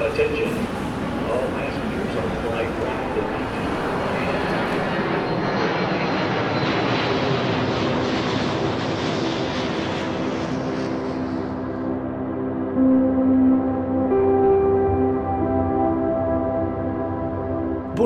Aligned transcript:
Attention, 0.00 0.54
all 1.26 1.46
passengers 1.50 2.14
on 2.16 2.30
flight 2.42 2.70
152. 2.70 3.37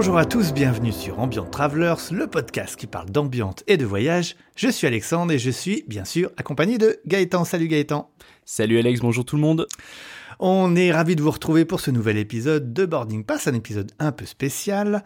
Bonjour 0.03 0.19
à 0.19 0.25
tous, 0.25 0.53
bienvenue 0.53 0.91
sur 0.91 1.21
Ambient 1.21 1.45
Travelers, 1.45 2.11
le 2.11 2.27
podcast 2.27 2.75
qui 2.75 2.89
parle 2.89 3.09
d'ambiance 3.09 3.63
et 3.69 3.77
de 3.77 3.85
voyage. 3.85 4.35
Je 4.57 4.69
suis 4.69 4.89
Alexandre 4.89 5.31
et 5.31 5.39
je 5.39 5.49
suis 5.49 5.85
bien 5.87 6.05
sûr 6.05 6.33
accompagné 6.37 6.77
de 6.77 6.99
Gaëtan. 7.07 7.45
Salut 7.45 7.69
Gaëtan. 7.69 8.11
Salut 8.45 8.81
Alex, 8.81 8.99
bonjour 8.99 9.25
tout 9.25 9.37
le 9.37 9.43
monde. 9.43 9.69
On 10.41 10.75
est 10.75 10.91
ravis 10.91 11.15
de 11.15 11.23
vous 11.23 11.31
retrouver 11.31 11.65
pour 11.65 11.79
ce 11.79 11.93
nouvel 11.93 12.19
épisode 12.19 12.73
de 12.73 12.85
Boarding 12.85 13.23
Pass, 13.23 13.47
un 13.47 13.55
épisode 13.55 13.93
un 14.01 14.11
peu 14.11 14.27
spécial. 14.27 15.05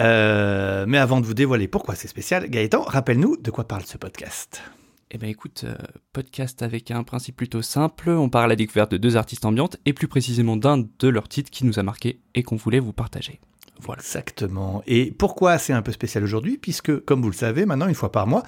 Euh, 0.00 0.84
mais 0.86 0.98
avant 0.98 1.20
de 1.20 1.26
vous 1.26 1.34
dévoiler 1.34 1.66
pourquoi 1.66 1.96
c'est 1.96 2.06
spécial, 2.06 2.48
Gaëtan, 2.48 2.82
rappelle-nous 2.82 3.38
de 3.38 3.50
quoi 3.50 3.66
parle 3.66 3.82
ce 3.82 3.98
podcast. 3.98 4.62
Eh 5.10 5.18
ben 5.18 5.28
écoute, 5.28 5.64
euh, 5.64 5.74
podcast 6.12 6.62
avec 6.62 6.92
un 6.92 7.02
principe 7.02 7.34
plutôt 7.34 7.62
simple, 7.62 8.10
on 8.10 8.28
part 8.28 8.44
à 8.44 8.46
la 8.46 8.54
découverte 8.54 8.92
de 8.92 8.96
deux 8.96 9.16
artistes 9.16 9.44
ambiantes 9.44 9.76
et 9.86 9.92
plus 9.92 10.06
précisément 10.06 10.56
d'un 10.56 10.78
de 10.78 11.08
leurs 11.08 11.28
titres 11.28 11.50
qui 11.50 11.66
nous 11.66 11.80
a 11.80 11.82
marqué 11.82 12.20
et 12.36 12.44
qu'on 12.44 12.54
voulait 12.54 12.78
vous 12.78 12.92
partager. 12.92 13.40
Voilà. 13.80 14.00
Exactement. 14.00 14.82
Et 14.86 15.12
pourquoi 15.12 15.58
c'est 15.58 15.72
un 15.72 15.82
peu 15.82 15.92
spécial 15.92 16.24
aujourd'hui? 16.24 16.56
Puisque, 16.58 17.04
comme 17.04 17.22
vous 17.22 17.30
le 17.30 17.34
savez, 17.36 17.66
maintenant, 17.66 17.88
une 17.88 17.94
fois 17.94 18.10
par 18.12 18.26
mois, 18.26 18.42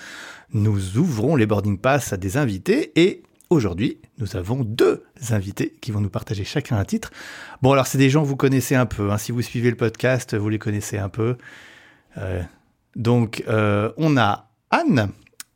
nous 0.53 0.97
ouvrons 0.99 1.37
les 1.37 1.47
boarding 1.47 1.79
pass 1.79 2.13
à 2.13 2.17
des 2.17 2.37
invités. 2.37 2.93
Et 3.01 3.23
aujourd'hui, 3.51 4.01
nous 4.19 4.37
avons 4.37 4.65
deux 4.65 5.05
invités 5.31 5.77
qui 5.81 5.91
vont 5.93 6.01
nous 6.01 6.11
partager 6.11 6.45
chacun 6.45 6.77
un 6.79 6.85
titre. 6.85 7.11
Bon, 7.63 7.73
alors, 7.73 7.87
c'est 7.87 7.99
des 7.99 8.11
gens 8.11 8.23
que 8.23 8.29
vous 8.29 8.37
connaissez 8.37 8.75
un 8.75 8.87
peu. 8.87 9.11
hein. 9.11 9.19
Si 9.19 9.33
vous 9.33 9.43
suivez 9.43 9.71
le 9.71 9.77
podcast, 9.77 10.35
vous 10.35 10.49
les 10.49 10.59
connaissez 10.59 10.99
un 10.99 11.09
peu. 11.09 11.37
Euh, 12.17 12.43
donc, 12.97 13.45
euh, 13.49 13.93
on 13.97 14.17
a 14.17 14.51
Anne 14.71 15.11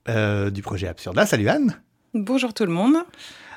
euh, 0.08 0.50
du 0.50 0.62
projet 0.62 0.88
Absurda. 0.88 1.26
Salut 1.26 1.48
Anne. 1.48 1.80
Bonjour 2.14 2.52
tout 2.52 2.64
le 2.66 2.72
monde. 2.72 2.96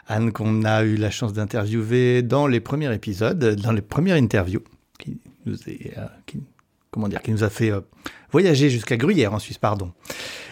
Anne 0.08 0.32
qu'on 0.32 0.64
a 0.64 0.84
eu 0.84 0.96
la 0.96 1.10
chance 1.12 1.34
d'interviewer 1.34 2.22
dans 2.22 2.48
les 2.48 2.60
premiers 2.60 2.94
épisodes, 2.94 3.56
dans 3.56 3.72
les 3.72 3.82
premières 3.82 4.16
interviews, 4.16 4.62
nous, 5.46 5.56
est, 5.68 5.98
euh, 5.98 6.06
qui, 6.26 6.42
comment 6.92 7.08
dire, 7.08 7.22
qui 7.22 7.32
nous 7.32 7.44
a 7.44 7.50
fait 7.50 7.72
euh, 7.72 7.82
voyager 8.32 8.70
jusqu'à 8.70 8.98
Gruyère 8.98 9.34
en 9.34 9.40
Suisse, 9.40 9.58
pardon. 9.58 9.92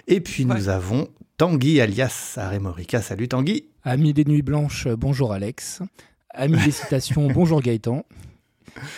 Et 0.08 0.19
puis 0.22 0.45
nous 0.45 0.69
avons 0.69 1.08
Tanguy 1.38 1.81
alias 1.81 2.33
Aremorica. 2.38 3.02
Salut 3.02 3.27
Tanguy. 3.27 3.66
Ami 3.83 4.14
des 4.14 4.25
nuits 4.25 4.41
blanches, 4.41 4.88
bonjour 4.88 5.33
Alex. 5.33 5.81
Ami 6.30 6.58
des 6.64 6.71
citations, 6.71 7.27
bonjour 7.33 7.61
Gaëtan. 7.61 8.05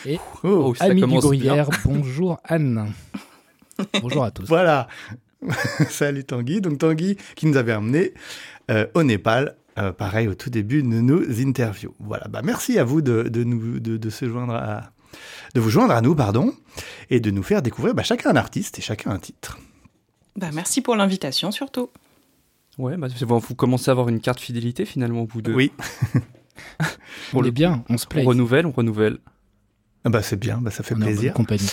Et 0.05 0.19
Oh, 0.43 0.73
ami 0.79 1.01
du 1.01 1.07
Gruyère, 1.19 1.69
bonjour 1.83 2.39
Anne. 2.43 2.91
Bonjour 4.01 4.23
à 4.23 4.31
tous. 4.31 4.45
Voilà. 4.47 4.87
Salut 5.89 6.23
Tanguy. 6.23 6.61
Donc 6.61 6.77
Tanguy 6.79 7.17
qui 7.35 7.45
nous 7.45 7.57
avait 7.57 7.73
emmené 7.73 8.13
euh, 8.71 8.87
au 8.93 9.03
Népal. 9.03 9.55
euh, 9.77 9.91
pareil 9.91 10.27
au 10.29 10.33
tout 10.35 10.49
début 10.49 10.81
de 10.81 10.87
nos 10.87 11.21
interviews. 11.41 11.93
Voilà, 11.99 12.27
bah 12.29 12.41
merci 12.43 12.79
à 12.79 12.83
vous 12.85 13.01
de, 13.01 13.23
de 13.23 13.43
nous 13.43 13.79
de, 13.79 13.97
de 13.97 14.09
se 14.09 14.27
joindre 14.29 14.53
à 14.55 14.91
de 15.53 15.59
vous 15.59 15.69
joindre 15.69 15.93
à 15.93 16.01
nous, 16.01 16.15
pardon, 16.15 16.53
et 17.09 17.19
de 17.19 17.31
nous 17.31 17.43
faire 17.43 17.61
découvrir 17.61 17.93
bah, 17.95 18.03
chacun 18.03 18.31
un 18.31 18.35
artiste 18.35 18.79
et 18.79 18.81
chacun 18.81 19.11
un 19.11 19.19
titre. 19.19 19.57
Bah, 20.35 20.49
merci 20.53 20.81
pour 20.81 20.95
l'invitation 20.95 21.51
surtout. 21.51 21.89
Ouais, 22.77 22.97
bah, 22.97 23.07
vous 23.21 23.55
commencez 23.55 23.89
à 23.89 23.93
avoir 23.93 24.09
une 24.09 24.19
carte 24.19 24.39
fidélité 24.39 24.85
finalement 24.85 25.21
au 25.21 25.25
bout 25.25 25.41
de... 25.41 25.53
Oui, 25.53 25.71
On 27.33 27.43
est 27.43 27.51
bien, 27.51 27.83
on 27.89 27.97
se 27.97 28.05
On 28.05 28.09
plaît. 28.09 28.23
renouvelle, 28.23 28.65
on 28.65 28.71
renouvelle. 28.71 29.19
Ah 30.03 30.09
bah 30.09 30.21
c'est 30.21 30.39
bien, 30.39 30.59
bah 30.61 30.71
ça 30.71 30.83
fait 30.83 30.93
On 30.95 30.99
est 30.99 31.03
en 31.03 31.05
bonne 31.05 31.13
plaisir. 31.15 31.33
compagnie. 31.33 31.69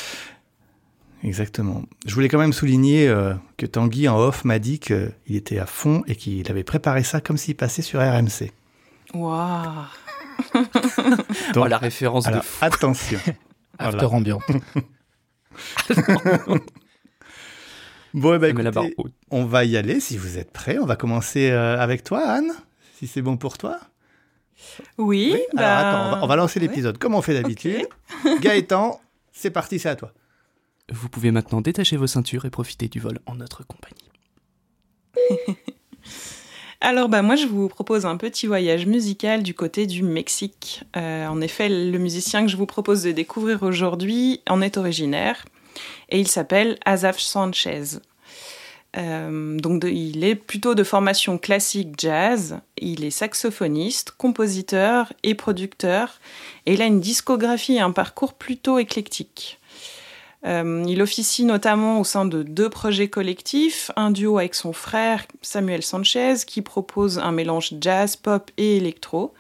Exactement. 1.23 1.83
Je 2.07 2.15
voulais 2.15 2.29
quand 2.29 2.39
même 2.39 2.53
souligner 2.53 3.07
euh, 3.09 3.35
que 3.57 3.67
Tanguy 3.67 4.09
en 4.09 4.19
off 4.19 4.45
m'a 4.45 4.59
dit 4.59 4.81
qu'il 4.81 5.13
était 5.29 5.59
à 5.59 5.67
fond 5.67 6.03
et 6.09 6.17
qu'il 6.17 6.51
avait 6.51 6.65
préparé 6.65 7.05
ça 7.05 7.21
comme 7.21 7.37
s'il 7.37 7.55
passait 7.55 7.83
sur 7.83 8.01
RMC. 8.01 8.51
Waouh. 9.15 9.85
Donc, 11.55 11.65
oh, 11.65 11.67
la 11.67 11.79
référence 11.79 12.25
de 12.25 12.41
fou. 12.41 12.65
attention. 12.65 13.19
After 13.79 13.99
Voilà. 13.99 14.09
ambiant. 14.11 14.41
Bon, 18.15 18.35
eh 18.35 18.39
ben, 18.39 18.55
la 18.61 18.71
barre 18.71 18.85
on 19.31 19.47
va 19.47 19.65
y 19.65 19.75
aller 19.75 19.99
si 19.99 20.19
vous 20.19 20.37
êtes 20.37 20.53
prêts. 20.53 20.77
On 20.79 20.85
va 20.85 20.97
commencer 20.97 21.51
euh, 21.51 21.79
avec 21.79 22.05
toi, 22.05 22.21
Anne, 22.29 22.53
si 22.99 23.07
c'est 23.07 23.23
bon 23.23 23.39
pour 23.39 23.57
toi. 23.57 23.81
Oui, 24.99 25.33
Alors 25.33 25.47
bah, 25.55 25.79
attends, 25.79 26.07
on 26.07 26.11
va, 26.11 26.25
on 26.25 26.27
va 26.27 26.37
lancer 26.37 26.61
ouais. 26.61 26.67
l'épisode 26.67 26.99
comme 26.99 27.15
on 27.15 27.23
fait 27.23 27.33
d'habitude. 27.33 27.87
Gaëtan, 28.43 29.01
c'est 29.33 29.51
parti, 29.51 29.79
c'est 29.79 29.89
à 29.89 29.97
toi. 29.97 30.13
Vous 30.93 31.09
pouvez 31.09 31.31
maintenant 31.31 31.63
détacher 31.63 31.97
vos 31.97 32.07
ceintures 32.07 32.45
et 32.45 32.51
profiter 32.51 32.89
du 32.89 33.01
vol 33.01 33.19
en 33.25 33.35
notre 33.35 33.65
compagnie. 33.67 34.11
Alors 36.85 37.09
bah 37.09 37.23
moi 37.23 37.37
je 37.37 37.47
vous 37.47 37.69
propose 37.69 38.07
un 38.07 38.17
petit 38.17 38.49
voyage 38.49 38.87
musical 38.87 39.45
du 39.45 39.55
côté 39.55 39.87
du 39.87 40.03
Mexique. 40.03 40.83
Euh, 40.97 41.29
en 41.29 41.41
effet, 41.41 41.69
le 41.69 41.97
musicien 41.97 42.43
que 42.45 42.51
je 42.51 42.57
vous 42.57 42.67
propose 42.67 43.05
de 43.05 43.13
découvrir 43.13 43.63
aujourd'hui 43.63 44.41
en 44.49 44.61
est 44.61 44.77
originaire 44.77 45.45
et 46.09 46.19
il 46.19 46.27
s'appelle 46.27 46.81
Azaf 46.85 47.21
Sanchez. 47.21 48.01
Euh, 48.97 49.57
donc 49.59 49.85
il 49.85 50.25
est 50.25 50.35
plutôt 50.35 50.75
de 50.75 50.83
formation 50.83 51.39
classique 51.39 51.95
jazz. 51.99 52.59
Il 52.79 53.05
est 53.05 53.11
saxophoniste, 53.11 54.11
compositeur 54.19 55.13
et 55.23 55.37
producteur 55.37 56.19
et 56.67 56.75
il 56.75 56.83
a 56.83 56.87
une 56.87 57.01
discographie 57.01 57.77
et 57.77 57.81
un 57.81 57.93
parcours 57.93 58.35
plutôt 58.35 58.81
éclectique. 58.81 59.61
Euh, 60.45 60.85
il 60.89 61.01
officie 61.03 61.45
notamment 61.45 62.01
au 62.01 62.05
sein 62.05 62.25
de 62.25 62.43
deux 62.43 62.69
projets 62.69 63.09
collectifs, 63.09 63.91
un 63.95 64.11
duo 64.11 64.39
avec 64.39 64.55
son 64.55 64.73
frère 64.73 65.27
Samuel 65.41 65.83
Sanchez 65.83 66.35
qui 66.47 66.63
propose 66.63 67.19
un 67.19 67.31
mélange 67.31 67.75
jazz, 67.81 68.17
pop 68.17 68.51
et 68.57 68.77
électro. 68.77 69.33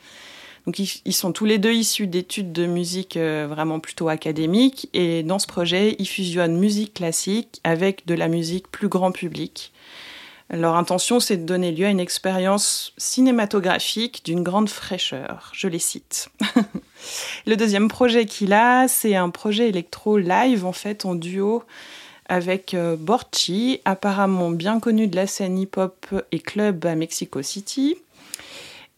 Donc 0.67 0.79
ils, 0.79 1.13
sont 1.13 1.33
tous 1.33 1.45
les 1.45 1.59
deux 1.59 1.73
issus 1.73 2.07
d'études 2.07 2.53
de 2.53 2.67
musique 2.67 3.17
euh, 3.17 3.49
vraiment 3.51 3.81
plutôt 3.81 4.09
académiques 4.09 4.89
et 4.95 5.25
dans 5.25 5.41
ce 5.41 5.49
projet 5.49 5.97
ils 5.99 6.07
fusionnent 6.07 6.57
musique 6.57 6.95
classique 6.95 7.61
avec 7.65 8.07
de 8.07 8.15
la 8.15 8.29
musique 8.29 8.69
plus 8.69 8.87
grand 8.87 9.11
public. 9.11 9.73
Leur 10.51 10.77
intention 10.77 11.19
c'est 11.19 11.37
de 11.37 11.45
donner 11.45 11.73
lieu 11.73 11.87
à 11.87 11.91
une 11.91 11.99
expérience 11.99 12.93
cinématographique 12.97 14.25
d'une 14.25 14.45
grande 14.45 14.69
fraîcheur, 14.69 15.51
je 15.53 15.67
les 15.67 15.81
cite. 15.81 16.29
Le 17.47 17.57
deuxième 17.57 17.89
projet 17.89 18.27
qu'il 18.27 18.53
a, 18.53 18.89
c'est 18.89 19.17
un 19.17 19.31
projet 19.31 19.69
électro 19.69 20.19
live 20.19 20.65
en 20.65 20.73
fait 20.73 21.05
en 21.05 21.15
duo 21.15 21.65
avec 22.27 22.73
euh, 22.75 22.97
Borchi, 22.97 23.81
apparemment 23.85 24.51
bien 24.51 24.81
connu 24.81 25.07
de 25.07 25.17
la 25.17 25.27
scène 25.27 25.59
hip-hop 25.59 26.07
et 26.31 26.39
club 26.39 26.87
à 26.87 26.95
Mexico 26.95 27.43
City. 27.43 27.97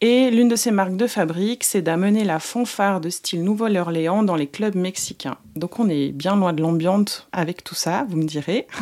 Et 0.01 0.31
l'une 0.31 0.49
de 0.49 0.57
ses 0.57 0.71
marques 0.71 0.97
de 0.97 1.07
fabrique, 1.07 1.65
c'est 1.65 1.81
d'amener 1.81 2.25
la 2.25 2.39
fanfare 2.39 3.01
de 3.01 3.09
style 3.09 3.43
Nouvelle-Orléans 3.43 4.23
dans 4.23 4.37
les 4.37 4.47
clubs 4.47 4.75
mexicains. 4.75 5.39
Donc 5.57 5.79
on 5.79 5.89
est 5.89 6.13
bien 6.13 6.37
loin 6.37 6.53
de 6.53 6.61
l'ambiance 6.61 7.27
avec 7.33 7.65
tout 7.65 7.75
ça, 7.75 8.07
vous 8.09 8.17
me 8.17 8.25
direz. 8.25 8.67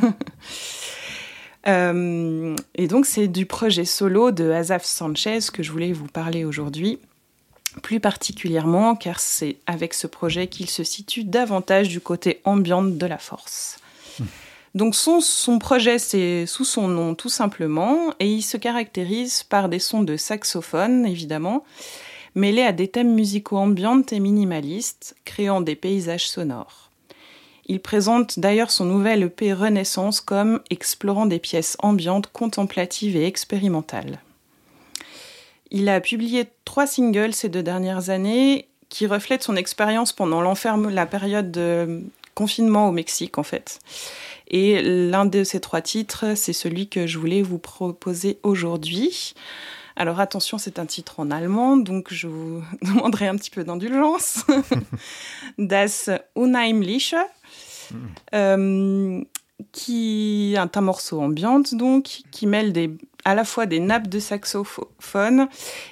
Euh, 1.69 2.57
et 2.75 2.89
donc 2.89 3.07
c'est 3.07 3.29
du 3.29 3.47
projet 3.47 3.85
solo 3.85 4.33
de 4.33 4.51
Azaf 4.51 4.85
Sanchez 4.85 5.39
que 5.53 5.63
je 5.63 5.71
voulais 5.71 5.93
vous 5.93 6.09
parler 6.09 6.45
aujourd'hui 6.45 6.99
plus 7.81 8.01
particulièrement 8.01 8.95
car 8.95 9.21
c'est 9.21 9.57
avec 9.67 9.95
ce 9.95 10.07
projet 10.07 10.47
qu'il 10.47 10.69
se 10.69 10.85
situe 10.85 11.25
davantage 11.25 11.89
du 11.89 12.01
côté 12.01 12.41
ambiante 12.45 12.99
de 12.99 13.07
la 13.07 13.19
force. 13.19 13.79
Donc 14.75 14.95
son, 14.95 15.21
son 15.21 15.59
projet, 15.59 15.99
c'est 15.99 16.47
sous 16.47 16.65
son 16.65 16.89
nom 16.89 17.15
tout 17.15 17.29
simplement, 17.29 18.15
et 18.21 18.33
il 18.33 18.43
se 18.43 18.57
caractérise 18.57 19.43
par 19.43 19.69
des 19.69 19.79
sons 19.79 20.03
de 20.03 20.17
saxophone, 20.17 21.05
évidemment, 21.05 21.65
mêlés 22.35 22.63
à 22.63 22.73
des 22.73 22.89
thèmes 22.89 23.15
musicaux 23.15 23.59
ambiantes 23.59 24.13
et 24.15 24.21
minimalistes, 24.21 25.15
créant 25.27 25.61
des 25.61 25.77
paysages 25.77 26.29
sonores. 26.29 26.91
Il 27.67 27.81
présente 27.81 28.39
d'ailleurs 28.39 28.71
son 28.71 28.87
nouvel 28.87 29.25
EP 29.25 29.53
Renaissance 29.53 30.21
comme 30.21 30.61
explorant 30.71 31.27
des 31.27 31.39
pièces 31.39 31.77
ambiantes, 31.81 32.29
contemplatives 32.33 33.17
et 33.17 33.27
expérimentales. 33.27 34.21
Il 35.75 35.89
a 35.89 36.01
publié 36.03 36.47
trois 36.67 36.87
singles 36.87 37.33
ces 37.33 37.49
deux 37.49 37.63
dernières 37.63 38.11
années 38.11 38.69
qui 38.91 39.07
reflètent 39.07 39.43
son 39.43 39.57
expérience 39.57 40.13
pendant 40.13 40.43
l'enferme, 40.43 40.91
la 40.91 41.07
période 41.07 41.51
de 41.51 42.03
confinement 42.35 42.89
au 42.89 42.93
Mexique 42.93 43.39
en 43.39 43.43
fait. 43.43 43.81
Et 44.49 44.83
l'un 44.83 45.25
de 45.25 45.45
ces 45.45 45.61
trois 45.61 45.81
titres, 45.81 46.37
c'est 46.37 46.53
celui 46.53 46.89
que 46.89 47.07
je 47.07 47.19
voulais 47.19 47.41
vous 47.41 47.57
proposer 47.57 48.39
aujourd'hui. 48.43 49.33
Alors 49.97 50.21
attention, 50.21 50.59
c'est 50.59 50.79
un 50.79 50.85
titre 50.85 51.21
en 51.21 51.31
allemand, 51.31 51.79
donc 51.79 52.13
je 52.13 52.27
vous 52.27 52.63
demanderai 52.83 53.29
un 53.29 53.37
petit 53.37 53.51
peu 53.51 53.65
d'indulgence. 53.65 54.45
das 55.59 56.11
Unheimliche, 56.37 57.15
euh, 58.35 59.23
qui 59.73 60.55
est 60.55 60.77
un 60.77 60.81
morceau 60.81 61.21
ambiante 61.21 61.75
donc, 61.75 62.23
qui 62.31 62.47
mêle 62.47 62.73
des 62.73 62.91
à 63.25 63.35
la 63.35 63.45
fois 63.45 63.67
des 63.67 63.81
nappes 63.81 64.09
de 64.09 64.19
saxophone 64.19 65.49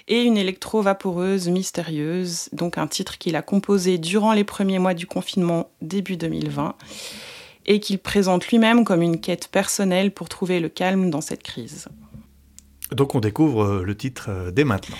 et 0.09 0.23
une 0.23 0.37
électro-vaporeuse 0.37 1.49
mystérieuse, 1.49 2.49
donc 2.53 2.79
un 2.79 2.87
titre 2.87 3.19
qu'il 3.19 3.37
a 3.37 3.43
composé 3.43 3.99
durant 3.99 4.33
les 4.33 4.45
premiers 4.45 4.79
mois 4.79 4.95
du 4.95 5.07
confinement 5.07 5.71
début 5.81 6.17
2020 6.17 6.75
et 7.67 7.81
qu'il 7.81 7.99
présente 7.99 8.49
lui-même 8.49 8.85
comme 8.85 9.03
une 9.03 9.21
quête 9.21 9.49
personnelle 9.49 10.11
pour 10.13 10.29
trouver 10.29 10.61
le 10.61 10.69
calme 10.69 11.11
dans 11.11 11.21
cette 11.21 11.43
crise. 11.43 11.89
Donc 12.91 13.15
on 13.15 13.21
découvre 13.21 13.63
euh, 13.63 13.83
le 13.85 13.97
titre 13.97 14.27
euh, 14.29 14.51
dès 14.51 14.65
maintenant. 14.65 14.97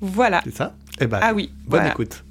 Voilà. 0.00 0.40
C'est 0.44 0.56
ça? 0.56 0.74
Eh 1.00 1.06
ben, 1.06 1.20
Ah 1.22 1.34
oui, 1.34 1.52
bonne 1.66 1.80
voilà. 1.80 1.92
écoute. 1.92 2.24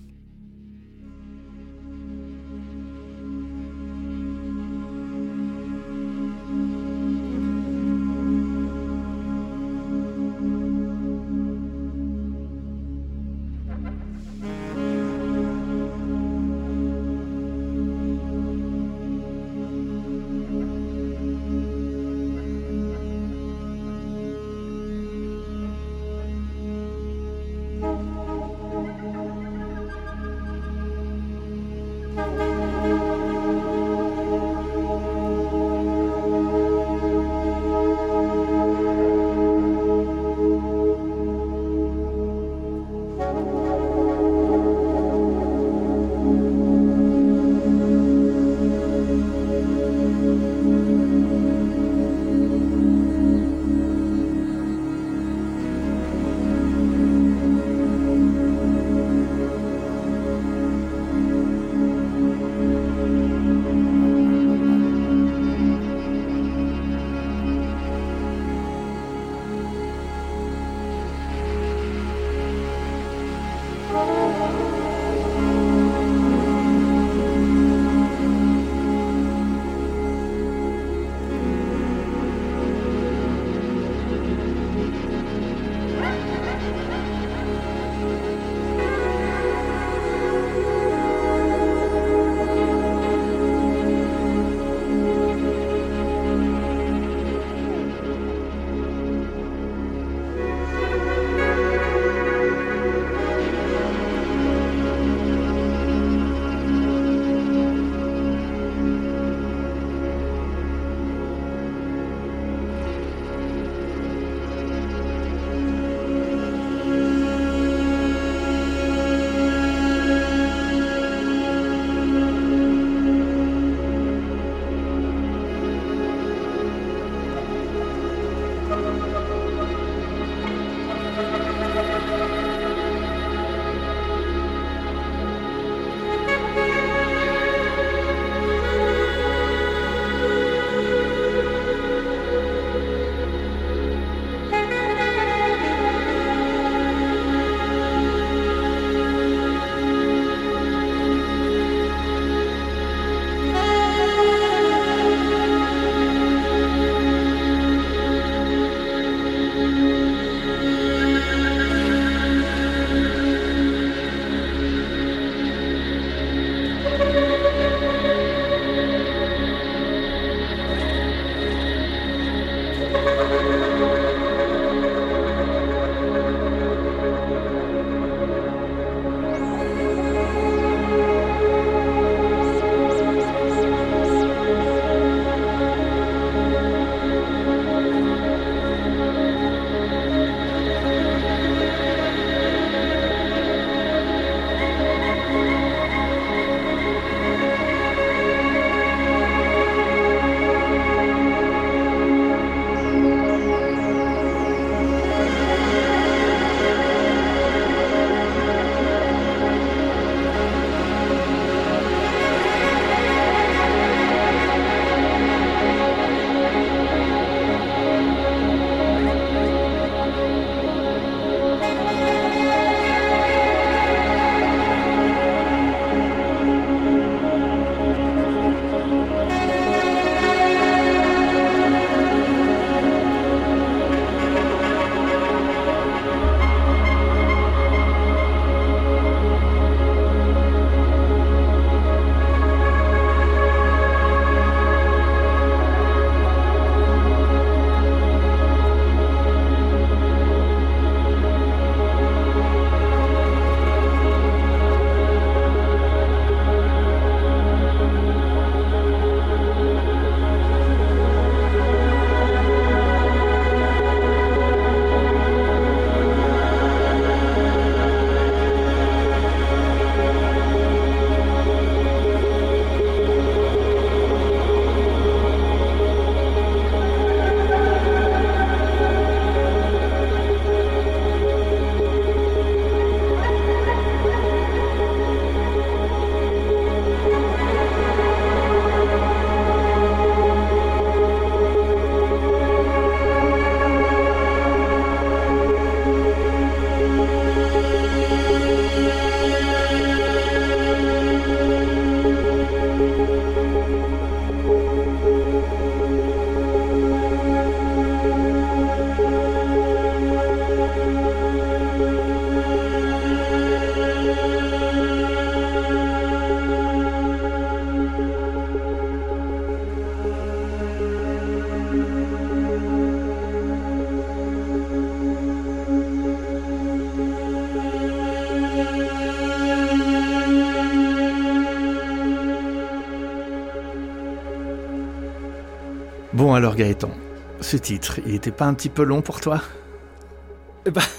Gaëtan, 336.60 336.92
ce 337.40 337.56
titre, 337.56 338.02
il 338.06 338.16
était 338.16 338.32
pas 338.32 338.46
un 338.46 338.54
petit 338.54 338.68
peu 338.68 338.84
long 338.84 339.02
pour 339.02 339.22
toi 339.22 339.42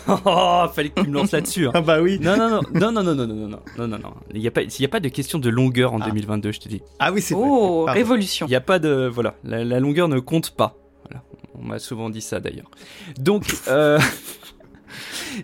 oh, 0.09 0.67
fallait 0.73 0.89
que 0.89 1.03
tu 1.03 1.09
me 1.09 1.13
lances 1.15 1.33
là-dessus. 1.33 1.67
hein. 1.67 1.73
Ah 1.75 1.83
bah 1.83 2.01
oui. 2.01 2.19
Non, 2.19 2.37
non, 2.39 2.49
non, 2.49 2.63
non, 2.73 3.03
non, 3.03 3.15
non, 3.15 3.15
non, 3.15 3.27
non, 3.27 3.49
non, 3.77 3.87
non, 3.89 3.99
non. 3.99 4.15
Il 4.33 4.41
n'y 4.41 4.47
a 4.47 4.51
pas, 4.51 4.63
il 4.63 4.81
y 4.81 4.85
a 4.87 4.89
pas 4.89 5.01
de 5.01 5.09
question 5.11 5.39
de 5.39 5.51
longueur 5.51 5.93
en 5.93 6.01
Ah. 6.01 6.07
2022, 6.07 6.53
je 6.53 6.61
te 6.61 6.69
dis. 6.71 6.81
Ah 6.99 7.13
oui, 7.13 7.21
c'est 7.21 7.35
vrai. 7.35 7.45
Oh, 7.47 7.85
révolution. 7.87 8.47
Il 8.47 8.51
n'y 8.51 8.57
a 8.57 8.63
pas 8.63 8.79
de, 8.79 9.07
voilà, 9.13 9.35
la, 9.45 9.63
la 9.63 9.81
longueur 9.81 10.09
ne 10.09 10.19
compte 10.19 10.51
pas. 10.53 10.77
Voilà. 11.05 11.23
On 11.55 11.63
m'a 11.63 11.79
souvent 11.79 12.09
dit 12.09 12.23
ça 12.23 12.41
d'ailleurs. 12.41 12.71
Donc, 13.19 13.45
euh, 13.69 13.99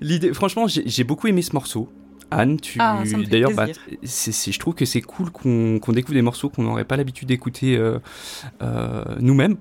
l'idée, 0.00 0.32
franchement, 0.32 0.66
j'ai 0.66 1.04
beaucoup 1.04 1.26
aimé 1.26 1.42
ce 1.42 1.52
morceau. 1.52 1.90
Anne, 2.30 2.58
tu, 2.58 2.78
Ah, 2.80 3.02
d'ailleurs, 3.30 3.52
bah, 3.52 3.66
je 4.02 4.58
trouve 4.58 4.74
que 4.74 4.84
c'est 4.86 5.02
cool 5.02 5.30
qu'on 5.30 5.78
découvre 5.92 6.14
des 6.14 6.22
morceaux 6.22 6.48
qu'on 6.48 6.62
n'aurait 6.62 6.84
pas 6.84 6.96
l'habitude 6.96 7.28
d'écouter 7.28 7.76
euh, 7.76 7.98
euh, 8.62 9.04
nous-mêmes. 9.20 9.58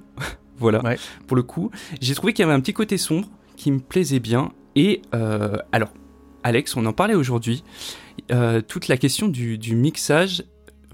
Voilà, 0.58 0.84
Ouais. 0.84 0.98
pour 1.28 1.36
le 1.36 1.44
coup. 1.44 1.72
J'ai 2.02 2.16
trouvé 2.16 2.34
qu'il 2.34 2.44
y 2.44 2.46
avait 2.46 2.54
un 2.56 2.60
petit 2.62 2.74
côté 2.74 2.98
sombre 2.98 3.28
qui 3.56 3.72
me 3.72 3.80
plaisait 3.80 4.20
bien. 4.20 4.52
Et 4.76 5.02
euh, 5.14 5.56
alors, 5.72 5.90
Alex, 6.44 6.76
on 6.76 6.86
en 6.86 6.94
parlait 6.94 7.16
aujourd'hui. 7.16 7.64
euh, 8.32 8.62
toute 8.62 8.88
la 8.88 8.98
question 8.98 9.28
du, 9.28 9.58
du 9.58 9.76
mixage. 9.76 10.44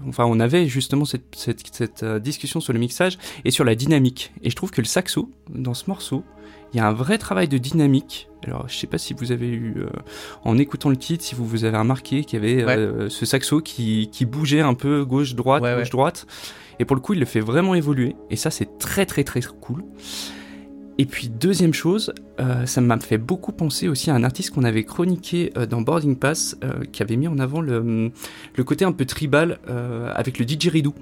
Enfin, 0.08 0.24
on 0.26 0.40
avait 0.40 0.66
justement 0.66 1.04
cette, 1.04 1.34
cette, 1.36 1.60
cette, 1.74 2.02
euh, 2.02 2.18
discussion 2.18 2.58
sur 2.60 2.72
le 2.72 2.78
mixage 2.80 3.18
et 3.44 3.50
sur 3.52 3.64
la 3.64 3.74
dynamique. 3.76 4.32
Et 4.42 4.50
je 4.50 4.56
trouve 4.56 4.70
que 4.72 4.80
le 4.80 4.86
saxo, 4.86 5.30
dans 5.48 5.74
ce 5.74 5.84
morceau, 5.88 6.24
il 6.72 6.78
y 6.78 6.80
a 6.80 6.88
un 6.88 6.92
vrai 6.92 7.18
travail 7.18 7.46
de 7.46 7.58
dynamique. 7.58 8.28
Alors, 8.44 8.68
je 8.68 8.76
sais 8.76 8.88
pas 8.88 8.98
si 8.98 9.14
vous 9.14 9.30
avez 9.30 9.46
eu, 9.48 9.74
euh, 9.78 9.86
en 10.44 10.58
écoutant 10.58 10.90
le 10.90 10.96
titre, 10.96 11.22
si 11.22 11.36
vous 11.36 11.46
vous 11.46 11.64
avez 11.64 11.78
remarqué 11.78 12.24
qu'il 12.24 12.42
y 12.42 12.42
avait 12.42 12.64
euh, 12.64 13.08
ce 13.08 13.24
saxo 13.24 13.60
qui, 13.60 14.08
qui 14.10 14.24
bougeait 14.24 14.60
un 14.62 14.74
peu 14.74 15.04
gauche-droite, 15.04 15.62
Ouais, 15.62 15.74
ouais. 15.76 15.84
Et 16.82 16.84
pour 16.84 16.96
le 16.96 17.00
coup, 17.00 17.12
il 17.12 17.20
le 17.20 17.26
fait 17.26 17.38
vraiment 17.38 17.76
évoluer. 17.76 18.16
Et 18.28 18.34
ça, 18.34 18.50
c'est 18.50 18.76
très, 18.78 19.06
très, 19.06 19.22
très 19.22 19.40
cool. 19.60 19.84
Et 20.98 21.06
puis, 21.06 21.28
deuxième 21.28 21.72
chose, 21.72 22.12
euh, 22.40 22.66
ça 22.66 22.80
m'a 22.80 22.98
fait 22.98 23.18
beaucoup 23.18 23.52
penser 23.52 23.86
aussi 23.86 24.10
à 24.10 24.16
un 24.16 24.24
artiste 24.24 24.50
qu'on 24.50 24.64
avait 24.64 24.82
chroniqué 24.82 25.52
euh, 25.56 25.64
dans 25.64 25.80
Boarding 25.80 26.16
Pass, 26.16 26.56
euh, 26.64 26.82
qui 26.90 27.04
avait 27.04 27.14
mis 27.14 27.28
en 27.28 27.38
avant 27.38 27.60
le, 27.60 28.10
le 28.56 28.64
côté 28.64 28.84
un 28.84 28.90
peu 28.90 29.04
tribal 29.06 29.60
avec 30.12 30.40
le 30.40 30.44
didgeridoo. 30.44 30.92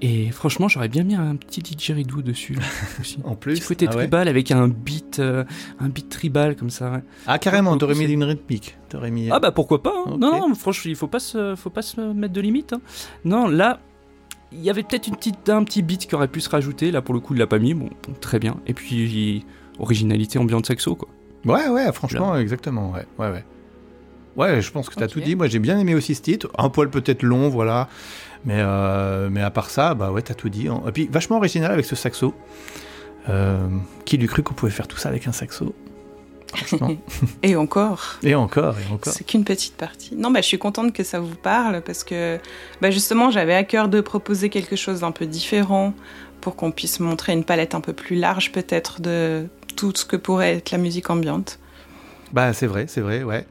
Et 0.00 0.30
franchement, 0.32 0.66
j'aurais 0.66 0.88
bien 0.88 1.04
mis 1.04 1.14
un 1.14 1.36
petit 1.36 1.60
didgeridoo 1.60 2.20
dessus 2.22 2.54
là, 2.54 2.62
aussi. 3.00 3.18
En 3.22 3.36
plus. 3.36 3.54
Petit 3.60 3.66
côté 3.68 3.86
ah, 3.88 3.94
ouais. 3.94 4.02
tribal 4.02 4.26
avec 4.26 4.50
un 4.50 4.66
beat, 4.66 5.20
un 5.20 5.88
beat 5.88 6.08
tribal 6.08 6.56
comme 6.56 6.70
ça. 6.70 6.90
ouais. 6.90 7.02
Ah, 7.28 7.38
carrément, 7.38 7.76
t'aurais 7.78 7.94
mis 7.94 8.04
une 8.06 8.24
rythmique. 8.24 8.76
Mis. 9.12 9.28
Ah 9.30 9.38
bah 9.38 9.52
pourquoi 9.52 9.82
pas 9.82 9.92
hein. 10.06 10.16
Non, 10.18 10.48
non, 10.48 10.54
franchement, 10.54 10.88
il 10.90 10.96
faut 10.96 11.08
pas 11.08 11.18
se, 11.18 11.54
faut 11.56 11.68
pas 11.70 11.82
se 11.82 12.00
mettre 12.00 12.32
de 12.32 12.40
limite. 12.40 12.72
hein. 12.72 12.80
Non, 13.24 13.46
là, 13.46 13.80
il 14.52 14.60
y 14.60 14.70
avait 14.70 14.82
peut-être 14.82 15.06
une 15.08 15.16
petite, 15.16 15.48
un 15.48 15.64
petit 15.64 15.82
beat 15.82 16.06
qui 16.06 16.14
aurait 16.14 16.28
pu 16.28 16.40
se 16.40 16.48
rajouter. 16.48 16.90
Là, 16.90 17.02
pour 17.02 17.14
le 17.14 17.20
coup, 17.20 17.34
il 17.34 17.38
l'a 17.38 17.46
pas 17.46 17.58
mis. 17.58 17.74
Bon, 17.74 17.88
bon, 18.06 18.14
très 18.20 18.38
bien. 18.38 18.56
Et 18.66 18.74
puis 18.74 19.44
originalité 19.78 20.38
ambiante 20.38 20.66
saxo 20.66 20.96
quoi. 20.96 21.08
Ouais, 21.44 21.68
ouais, 21.68 21.92
franchement, 21.92 22.36
exactement. 22.36 22.90
Ouais, 22.90 23.06
ouais, 23.18 23.30
ouais. 23.30 23.44
Ouais, 24.36 24.60
je 24.62 24.70
pense 24.70 24.88
que 24.88 24.94
t'as 24.94 25.06
Ok. 25.06 25.12
tout 25.12 25.20
dit. 25.20 25.34
Moi, 25.36 25.48
j'ai 25.48 25.58
bien 25.58 25.78
aimé 25.78 25.94
aussi 25.94 26.14
ce 26.14 26.22
titre. 26.22 26.48
Un 26.56 26.68
poil 26.68 26.90
peut-être 26.90 27.22
long, 27.22 27.48
voilà. 27.48 27.88
Mais, 28.44 28.58
euh, 28.58 29.28
mais 29.30 29.42
à 29.42 29.50
part 29.50 29.68
ça, 29.68 29.94
bah 29.94 30.12
ouais, 30.12 30.22
t'as 30.22 30.34
tout 30.34 30.48
dit. 30.48 30.66
Et 30.68 30.92
puis, 30.92 31.08
vachement 31.10 31.36
original 31.38 31.72
avec 31.72 31.84
ce 31.84 31.96
saxo. 31.96 32.34
Euh, 33.28 33.66
qui 34.04 34.16
lui 34.16 34.26
cru 34.26 34.42
qu'on 34.42 34.54
pouvait 34.54 34.72
faire 34.72 34.88
tout 34.88 34.96
ça 34.96 35.08
avec 35.10 35.26
un 35.26 35.32
saxo? 35.32 35.74
Franchement. 36.54 36.96
Et 37.42 37.56
encore. 37.56 38.18
et 38.22 38.34
encore, 38.34 38.76
et 38.78 38.92
encore. 38.92 39.12
C'est 39.12 39.24
qu'une 39.24 39.44
petite 39.44 39.74
partie. 39.74 40.14
Non, 40.16 40.30
bah, 40.30 40.40
je 40.40 40.46
suis 40.46 40.58
contente 40.58 40.92
que 40.92 41.04
ça 41.04 41.20
vous 41.20 41.34
parle 41.34 41.82
parce 41.82 42.04
que 42.04 42.38
bah, 42.80 42.90
justement, 42.90 43.30
j'avais 43.30 43.54
à 43.54 43.64
cœur 43.64 43.88
de 43.88 44.00
proposer 44.00 44.48
quelque 44.48 44.76
chose 44.76 45.00
d'un 45.00 45.12
peu 45.12 45.26
différent 45.26 45.92
pour 46.40 46.56
qu'on 46.56 46.70
puisse 46.70 47.00
montrer 47.00 47.32
une 47.32 47.44
palette 47.44 47.74
un 47.74 47.80
peu 47.80 47.92
plus 47.92 48.16
large 48.16 48.52
peut-être 48.52 49.00
de 49.00 49.46
tout 49.76 49.92
ce 49.94 50.04
que 50.04 50.16
pourrait 50.16 50.56
être 50.56 50.70
la 50.70 50.78
musique 50.78 51.10
ambiante. 51.10 51.58
Bah, 52.32 52.52
c'est 52.52 52.66
vrai, 52.66 52.86
c'est 52.88 53.00
vrai, 53.00 53.22
ouais. 53.22 53.46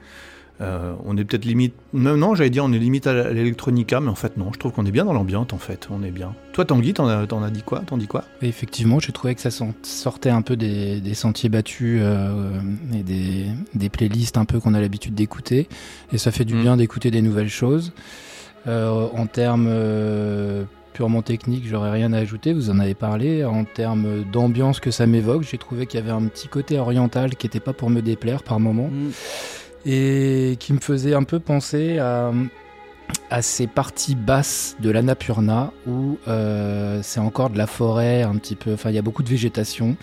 Euh, 0.60 0.94
on 1.06 1.16
est 1.18 1.24
peut-être 1.24 1.46
limite. 1.46 1.74
Non, 1.94 2.18
non 2.18 2.34
j'allais 2.34 2.50
dire 2.50 2.64
on 2.66 2.74
est 2.74 2.80
limite 2.80 3.06
à 3.08 3.32
l'électronica, 3.32 4.00
mais 4.00 4.10
en 4.10 4.16
fait, 4.16 4.38
non. 4.38 4.52
Je 4.54 4.60
trouve 4.60 4.72
qu'on 4.72 4.86
est 4.86 4.92
bien 4.92 5.06
dans 5.06 5.14
l'ambiance, 5.14 5.54
en 5.54 5.58
fait. 5.58 5.88
On 5.92 6.04
est 6.04 6.12
bien. 6.12 6.34
Toi, 6.54 6.66
Tanguy, 6.66 6.94
t'en 6.94 7.08
as, 7.08 7.28
t'en 7.28 7.44
as 7.44 7.52
dit 7.52 7.62
quoi? 7.62 7.80
T'en 7.86 7.98
dis 7.98 8.08
quoi? 8.08 8.24
Effectivement, 8.42 9.00
j'ai 9.00 9.12
trouvé 9.12 9.36
que 9.36 9.42
ça 9.42 9.52
sortait 9.84 10.32
un 10.32 10.42
peu 10.42 10.56
des, 10.56 11.00
des 11.00 11.14
sentiers 11.14 11.50
battus 11.50 12.00
euh, 12.02 12.60
et 12.94 13.04
des, 13.04 13.46
des 13.76 13.90
playlists 13.90 14.38
un 14.38 14.46
peu 14.46 14.60
qu'on 14.60 14.74
a 14.74 14.82
l'habitude 14.82 15.14
d'écouter. 15.14 15.70
Et 16.12 16.18
ça 16.18 16.32
fait 16.32 16.46
du 16.46 16.56
Mm. 16.56 16.62
bien 16.62 16.78
d'écouter 16.78 17.12
des 17.12 17.22
nouvelles 17.22 17.50
choses. 17.50 17.94
Euh, 18.68 19.08
en 19.14 19.28
termes 19.28 19.68
euh, 19.70 20.64
purement 20.94 21.22
techniques, 21.22 21.68
j'aurais 21.68 21.92
rien 21.92 22.12
à 22.14 22.18
ajouter, 22.18 22.52
vous 22.54 22.72
en 22.72 22.80
avez 22.80 22.96
parlé. 22.96 23.46
En 23.46 23.64
termes 23.64 24.24
d'ambiance 24.32 24.80
que 24.80 24.90
ça 24.90 25.06
m'évoque, 25.06 25.44
j'ai 25.44 25.60
trouvé 25.60 25.86
qu'il 25.86 26.00
y 26.00 26.04
avait 26.04 26.12
un 26.12 26.26
petit 26.26 26.48
côté 26.48 26.80
oriental 26.80 27.36
qui 27.36 27.46
n'était 27.46 27.60
pas 27.60 27.74
pour 27.74 27.92
me 27.92 28.02
déplaire 28.02 28.42
par 28.42 28.60
moment 28.60 28.90
et 29.88 30.58
qui 30.60 30.74
me 30.74 30.80
faisait 30.80 31.14
un 31.14 31.24
peu 31.24 31.40
penser 31.40 31.98
à, 31.98 32.32
à 33.30 33.42
ces 33.42 33.68
parties 33.68 34.16
basses 34.16 34.76
de 34.82 34.90
l'Annapurna 34.90 35.72
où 35.88 36.18
euh, 36.28 37.00
c'est 37.04 37.22
encore 37.22 37.50
de 37.50 37.58
la 37.58 37.68
forêt, 37.68 38.24
un 38.24 38.36
petit 38.36 38.56
peu, 38.56 38.74
enfin 38.74 38.90
il 38.90 38.96
y 38.96 39.00
a 39.00 39.02
beaucoup 39.02 39.24
de 39.24 39.30
végétation 39.30 39.96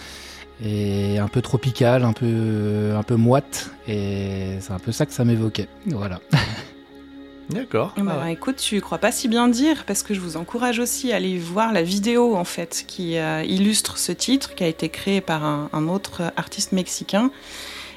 et 0.64 1.18
un 1.18 1.28
peu 1.28 1.42
tropical, 1.42 2.02
un 2.04 2.14
peu, 2.14 2.94
un 2.96 3.02
peu 3.02 3.16
moite 3.16 3.72
et 3.86 4.56
c'est 4.60 4.72
un 4.72 4.78
peu 4.78 4.90
ça 4.90 5.04
que 5.04 5.12
ça 5.12 5.24
m'évoquait. 5.24 5.68
Voilà. 5.86 6.20
D'accord. 7.50 7.92
Eh 7.98 8.00
ben, 8.00 8.12
Ah 8.18 8.24
ouais. 8.24 8.32
Écoute, 8.32 8.56
tu 8.56 8.80
crois 8.80 8.96
pas 8.96 9.12
si 9.12 9.28
bien 9.28 9.48
dire 9.48 9.84
parce 9.86 10.02
que 10.02 10.14
je 10.14 10.20
vous 10.20 10.38
encourage 10.38 10.78
aussi 10.78 11.12
à 11.12 11.16
aller 11.16 11.36
voir 11.36 11.74
la 11.74 11.82
vidéo 11.82 12.36
en 12.36 12.44
fait 12.44 12.84
qui 12.88 13.18
euh, 13.18 13.42
illustre 13.42 13.98
ce 13.98 14.12
titre 14.12 14.54
qui 14.54 14.64
a 14.64 14.66
été 14.66 14.88
créé 14.88 15.20
par 15.20 15.44
un, 15.44 15.68
un 15.74 15.88
autre 15.88 16.32
artiste 16.36 16.72
mexicain 16.72 17.30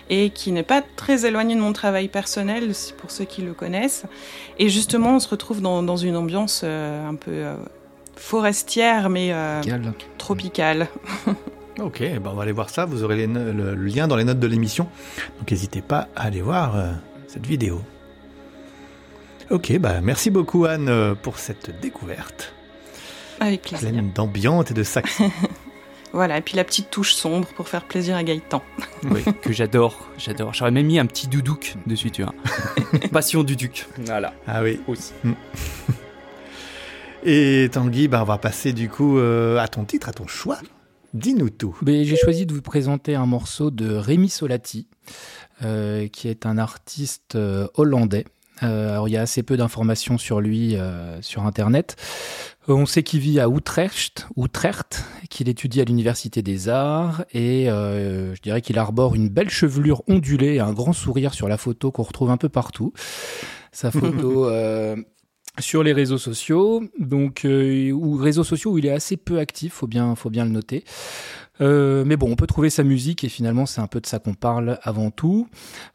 et 0.10 0.30
qui 0.30 0.52
n'est 0.52 0.64
pas 0.64 0.82
très 0.96 1.26
éloigné 1.26 1.56
de 1.56 1.60
mon 1.62 1.74
travail 1.74 2.08
personnel 2.08 2.72
pour 2.98 3.12
ceux 3.12 3.26
qui 3.26 3.42
le 3.42 3.54
connaissent. 3.54 4.04
Et 4.60 4.70
justement, 4.70 5.16
on 5.16 5.20
se 5.20 5.28
retrouve 5.30 5.62
dans, 5.62 5.84
dans 5.84 5.98
une 5.98 6.16
ambiance 6.16 6.62
euh, 6.64 7.08
un 7.08 7.16
peu 7.16 7.32
euh, 7.32 7.56
forestière 8.16 9.10
mais 9.10 9.32
euh, 9.34 9.62
Cal. 9.62 9.94
tropicale. 10.18 10.88
Ok, 11.80 12.00
ben 12.00 12.22
on 12.26 12.34
va 12.34 12.42
aller 12.42 12.54
voir 12.54 12.72
ça. 12.72 12.86
Vous 12.86 13.04
aurez 13.04 13.18
les 13.18 13.28
no- 13.28 13.54
le, 13.54 13.76
lien 13.76 14.08
dans 14.08 14.16
les 14.16 14.24
notes 14.24 14.40
de 14.40 14.48
l'émission. 14.48 14.88
Donc 15.38 15.52
n'hésitez 15.52 15.84
pas 15.84 16.08
à 16.16 16.24
aller 16.24 16.42
voir 16.42 16.76
euh, 16.76 16.92
cette 17.28 17.46
vidéo. 17.46 17.82
Ok, 19.52 19.78
bah 19.78 20.02
merci 20.02 20.32
beaucoup 20.32 20.66
Anne 20.66 21.16
pour 21.22 21.38
cette 21.38 21.80
découverte 21.80 22.52
Avec 23.40 23.62
plaisir. 23.62 23.92
pleine 23.92 24.12
d'ambiance 24.12 24.72
et 24.72 24.74
de 24.74 24.82
sax. 24.82 25.22
Voilà, 26.18 26.40
et 26.40 26.42
puis 26.42 26.56
la 26.56 26.64
petite 26.64 26.90
touche 26.90 27.14
sombre 27.14 27.48
pour 27.50 27.70
faire 27.70 27.84
plaisir 27.84 28.16
à 28.16 28.24
Gaëtan. 28.24 28.64
oui. 29.12 29.24
que 29.40 29.54
j'adore, 29.54 30.10
j'adore. 30.18 30.52
J'aurais 30.52 30.72
même 30.72 30.88
mis 30.88 30.98
un 30.98 31.06
petit 31.06 31.28
doudouk 31.28 31.76
dessus, 31.86 32.10
tu 32.10 32.24
vois. 32.24 32.34
Passion 33.12 33.44
du 33.44 33.56
duc. 33.56 33.86
Voilà. 34.00 34.34
Ah 34.48 34.64
oui. 34.64 34.80
Aussi. 34.88 35.14
Et 37.24 37.70
Tanguy, 37.72 38.08
bah, 38.08 38.24
on 38.24 38.26
va 38.26 38.40
passer 38.40 38.74
du 38.74 38.90
coup 38.90 39.20
euh, 39.20 39.60
à 39.60 39.68
ton 39.68 39.86
titre, 39.86 40.10
à 40.10 40.12
ton 40.12 40.26
choix. 40.26 40.58
Dis-nous 41.14 41.52
tout. 41.52 41.78
Mais 41.84 42.04
J'ai 42.04 42.16
choisi 42.16 42.48
de 42.48 42.54
vous 42.56 42.64
présenter 42.64 43.14
un 43.14 43.28
morceau 43.28 43.70
de 43.70 43.94
Rémi 43.94 44.30
Solati, 44.30 44.88
euh, 45.62 46.08
qui 46.08 46.30
est 46.30 46.48
un 46.48 46.58
artiste 46.58 47.36
euh, 47.36 47.68
hollandais. 47.76 48.26
Euh, 48.64 48.92
alors, 48.92 49.08
il 49.08 49.12
y 49.12 49.18
a 49.18 49.22
assez 49.22 49.44
peu 49.44 49.58
d'informations 49.58 50.18
sur 50.18 50.42
lui 50.42 50.76
euh, 50.76 51.22
sur 51.22 51.46
Internet. 51.46 51.96
Euh, 52.70 52.74
On 52.74 52.86
sait 52.86 53.04
qu'il 53.04 53.20
vit 53.20 53.40
à 53.40 53.48
Utrecht, 53.48 54.28
Utrecht 54.38 55.06
qu'il 55.30 55.50
étudie 55.50 55.82
à 55.82 55.84
l'Université 55.84 56.42
des 56.42 56.70
Arts 56.70 57.26
et 57.32 57.70
euh, 57.70 58.34
je 58.36 58.42
dirais 58.42 58.62
qu'il 58.62 58.78
arbore 58.78 59.16
une 59.16 59.30
belle 59.30 59.50
chevelure 59.50 60.04
ondulée 60.08 60.56
et 60.56 60.60
un 60.60 60.74
grand 60.74 60.94
sourire 60.94 61.34
sur 61.34 61.48
la 61.48 61.58
photo 61.58 61.92
qu'on 61.92 62.04
retrouve 62.04 62.30
un 62.30 62.38
peu 62.38 62.50
partout. 62.50 62.94
Sa 63.72 63.92
photo 63.92 64.46
euh, 64.50 64.96
sur 65.60 65.84
les 65.84 65.94
réseaux 65.94 66.18
sociaux, 66.18 66.84
donc 67.00 67.46
euh, 67.46 67.92
ou 67.92 68.16
réseaux 68.16 68.44
sociaux 68.44 68.72
où 68.72 68.78
il 68.78 68.86
est 68.86 68.92
assez 68.92 69.18
peu 69.18 69.40
actif, 69.40 69.74
faut 69.74 69.88
bien, 69.88 70.16
faut 70.16 70.30
bien 70.30 70.46
le 70.46 70.52
noter. 70.52 70.84
Euh, 71.62 72.04
mais 72.06 72.18
bon, 72.18 72.32
on 72.32 72.36
peut 72.36 72.48
trouver 72.48 72.70
sa 72.70 72.84
musique 72.84 73.24
et 73.24 73.30
finalement 73.30 73.66
c'est 73.66 73.82
un 73.82 73.88
peu 73.88 74.00
de 74.00 74.06
ça 74.06 74.20
qu'on 74.20 74.34
parle 74.34 74.80
avant 74.84 75.12
tout. 75.12 75.48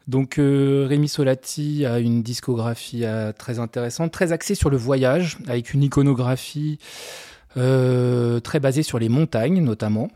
Donc 0.07 0.37
euh, 0.37 0.85
Rémi 0.87 1.07
Solati 1.07 1.85
a 1.85 1.99
une 1.99 2.21
discographie 2.21 3.05
euh, 3.05 3.31
très 3.31 3.59
intéressante, 3.59 4.11
très 4.11 4.31
axée 4.31 4.55
sur 4.55 4.69
le 4.69 4.77
voyage, 4.77 5.37
avec 5.47 5.73
une 5.73 5.83
iconographie 5.83 6.79
très 7.55 8.59
basée 8.59 8.81
sur 8.81 8.97
les 8.97 9.09
montagnes 9.09 9.63
notamment. 9.63 10.09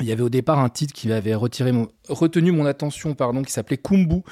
Il 0.00 0.06
y 0.06 0.12
avait 0.12 0.22
au 0.22 0.28
départ 0.28 0.60
un 0.60 0.68
titre 0.68 0.94
qui 0.94 1.10
avait 1.12 1.34
retenu 1.34 2.52
mon 2.52 2.66
attention, 2.66 3.14
pardon, 3.14 3.42
qui 3.42 3.50
s'appelait 3.50 3.78
Kumbu, 3.78 4.22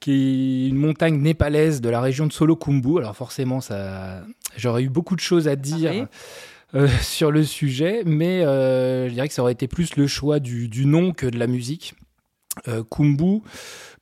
qui 0.00 0.64
est 0.64 0.68
une 0.68 0.78
montagne 0.78 1.20
népalaise 1.20 1.80
de 1.80 1.88
la 1.88 2.00
région 2.00 2.26
de 2.26 2.32
Solo-Kumbu. 2.32 2.98
Alors 2.98 3.14
forcément, 3.14 3.60
j'aurais 4.56 4.82
eu 4.82 4.88
beaucoup 4.88 5.14
de 5.14 5.20
choses 5.20 5.46
à 5.46 5.54
dire 5.54 5.92
Parfait. 5.92 6.08
Euh, 6.74 6.88
sur 7.02 7.30
le 7.30 7.44
sujet, 7.44 8.02
mais 8.04 8.44
euh, 8.44 9.08
je 9.08 9.14
dirais 9.14 9.28
que 9.28 9.34
ça 9.34 9.42
aurait 9.42 9.52
été 9.52 9.68
plus 9.68 9.96
le 9.96 10.06
choix 10.06 10.40
du, 10.40 10.68
du 10.68 10.86
nom 10.86 11.12
que 11.12 11.26
de 11.26 11.38
la 11.38 11.46
musique. 11.46 11.94
Euh, 12.68 12.82
Kumbu, 12.84 13.40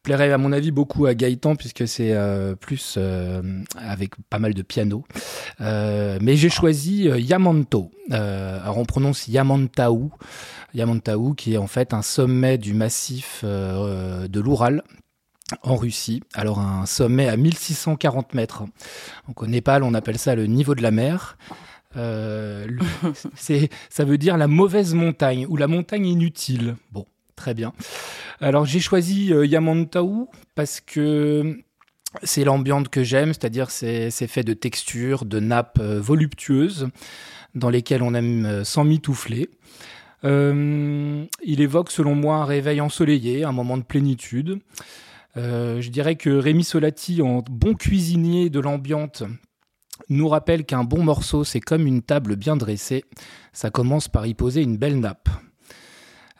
plairait 0.03 0.33
à 0.33 0.39
mon 0.39 0.51
avis 0.53 0.73
beaucoup 0.73 1.07
à 1.07 1.15
Gaëtan 1.15 1.55
puisque 1.55 1.87
c'est 1.87 2.17
plus 2.59 2.99
avec 3.77 4.13
pas 4.29 4.39
mal 4.39 4.55
de 4.55 4.63
piano. 4.63 5.05
mais 5.61 6.37
j'ai 6.37 6.49
choisi 6.49 7.05
Yamanto. 7.05 7.91
alors 8.11 8.79
on 8.79 8.87
prononce 8.87 9.29
Yamantaou. 9.29 10.11
Yamantaou 10.75 11.35
qui 11.35 11.55
est 11.55 11.59
en 11.59 11.67
fait 11.67 11.93
un 11.93 12.03
sommet 12.03 12.57
du 12.57 12.73
massif 12.73 13.45
de 13.45 14.41
l'Oural 14.41 14.83
en 15.63 15.77
Russie. 15.77 16.23
Alors 16.35 16.61
un 16.61 16.87
sommet 16.87 17.29
à 17.29 17.37
1640 17.37 18.35
mètres. 18.35 18.65
Donc 19.29 19.43
au 19.43 19.47
Népal, 19.47 19.83
on 19.83 19.95
appelle 19.95 20.19
ça 20.19 20.35
le 20.35 20.47
niveau 20.47 20.75
de 20.75 20.83
la 20.83 20.91
mer. 20.91 21.37
Euh, 21.97 22.67
c'est, 23.35 23.69
ça 23.89 24.05
veut 24.05 24.19
dire 24.19 24.37
la 24.37 24.47
mauvaise 24.47 24.95
montagne 24.95 25.47
ou 25.49 25.57
la 25.57 25.67
montagne 25.67 26.07
inutile. 26.07 26.77
Bon, 26.93 27.07
très 27.37 27.55
bien. 27.55 27.73
Alors 28.41 28.65
j'ai 28.65 28.81
choisi 28.81 29.33
euh, 29.33 29.47
Yamantaou 29.47 30.29
parce 30.55 30.81
que 30.81 31.59
c'est 32.23 32.45
l'ambiance 32.45 32.89
que 32.89 33.03
j'aime, 33.03 33.29
c'est-à-dire 33.29 33.71
c'est, 33.71 34.11
fait 34.11 34.43
de 34.43 34.55
textures, 34.55 35.25
de 35.25 35.41
nappes 35.41 35.79
euh, 35.81 36.01
voluptueuses 36.01 36.89
dans 37.55 37.71
lesquelles 37.71 38.03
on 38.03 38.15
aime 38.15 38.65
s'en 38.65 38.85
mitoufler. 38.85 39.51
il 40.23 41.29
évoque 41.61 41.91
selon 41.91 42.15
moi 42.15 42.37
un 42.37 42.45
réveil 42.45 42.81
ensoleillé, 42.81 43.45
un 43.45 43.53
moment 43.53 43.77
de 43.77 43.83
plénitude. 43.83 44.61
Euh, 45.37 45.81
je 45.81 45.91
dirais 45.91 46.17
que 46.17 46.31
Rémi 46.31 46.65
Solati, 46.65 47.23
en 47.23 47.43
bon 47.49 47.75
cuisinier 47.75 48.51
de 48.51 48.61
l'ambiance, 48.61 49.23
nous 50.09 50.29
rappelle 50.29 50.65
qu'un 50.65 50.85
bon 50.85 51.03
morceau, 51.03 51.45
c'est 51.45 51.61
comme 51.61 51.87
une 51.87 52.03
table 52.03 52.37
bien 52.37 52.57
dressée. 52.57 53.05
Ça 53.53 53.71
commence 53.71 54.09
par 54.09 54.27
y 54.27 54.35
poser 54.35 54.63
une 54.63 54.77
belle 54.77 55.01
nappe. 55.01 55.29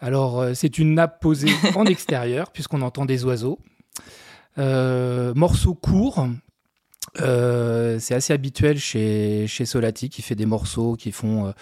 Alors, 0.01 0.41
euh, 0.41 0.55
c'est 0.55 0.79
une 0.79 0.95
nappe 0.95 1.21
posée 1.21 1.51
en 1.75 1.85
extérieur, 1.85 2.51
puisqu'on 2.53 2.83
entend 2.83 3.05
des 3.05 3.25
oiseaux. 3.25 3.59
Euh, 4.59 5.35
morceau 5.35 5.75
court. 5.75 6.27
c'est 7.17 8.15
assez 8.15 8.33
habituel 8.33 8.79
chez, 8.79 9.47
chez 9.47 9.67
Solati, 9.67 10.09
qui 10.09 10.23
fait 10.23 10.35
des 10.35 10.47
morceaux 10.47 10.97
qui 10.97 11.13
font 11.13 11.53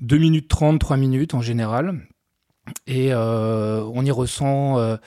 2 0.00 0.18
minutes 0.18 0.48
30, 0.48 0.78
3 0.78 0.96
minutes 0.96 1.34
en 1.34 1.42
général. 1.42 2.00
Et 2.86 3.14
on 3.14 4.04
y 4.04 4.10
ressent 4.10 4.98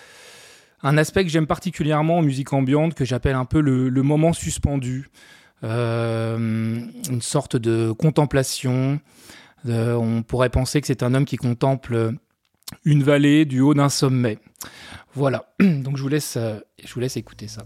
un 0.83 0.97
aspect 0.97 1.23
que 1.23 1.29
j'aime 1.29 1.47
particulièrement 1.47 2.19
en 2.19 2.21
musique 2.21 2.53
ambiante, 2.53 2.95
que 2.95 3.05
j'appelle 3.05 3.35
un 3.35 3.45
peu 3.45 3.61
le, 3.61 4.03
moment 4.03 4.33
suspendu. 4.33 5.09
Euh, 5.63 6.37
une 7.09 7.21
sorte 7.21 7.55
de 7.55 7.91
contemplation. 7.91 8.99
Euh, 9.67 9.93
on 9.93 10.23
pourrait 10.23 10.49
penser 10.49 10.81
que 10.81 10.87
c'est 10.87 11.03
un 11.03 11.13
homme 11.13 11.25
qui 11.25 11.37
contemple 11.37 12.13
une 12.85 13.03
vallée 13.03 13.45
du 13.45 13.59
haut 13.59 13.73
d'un 13.73 13.89
sommet. 13.89 14.39
Voilà, 15.13 15.53
donc 15.59 15.97
je 15.97 16.01
vous 16.01 16.09
laisse, 16.09 16.37
euh, 16.37 16.59
je 16.83 16.93
vous 16.93 16.99
laisse 16.99 17.17
écouter 17.17 17.47
ça. 17.47 17.63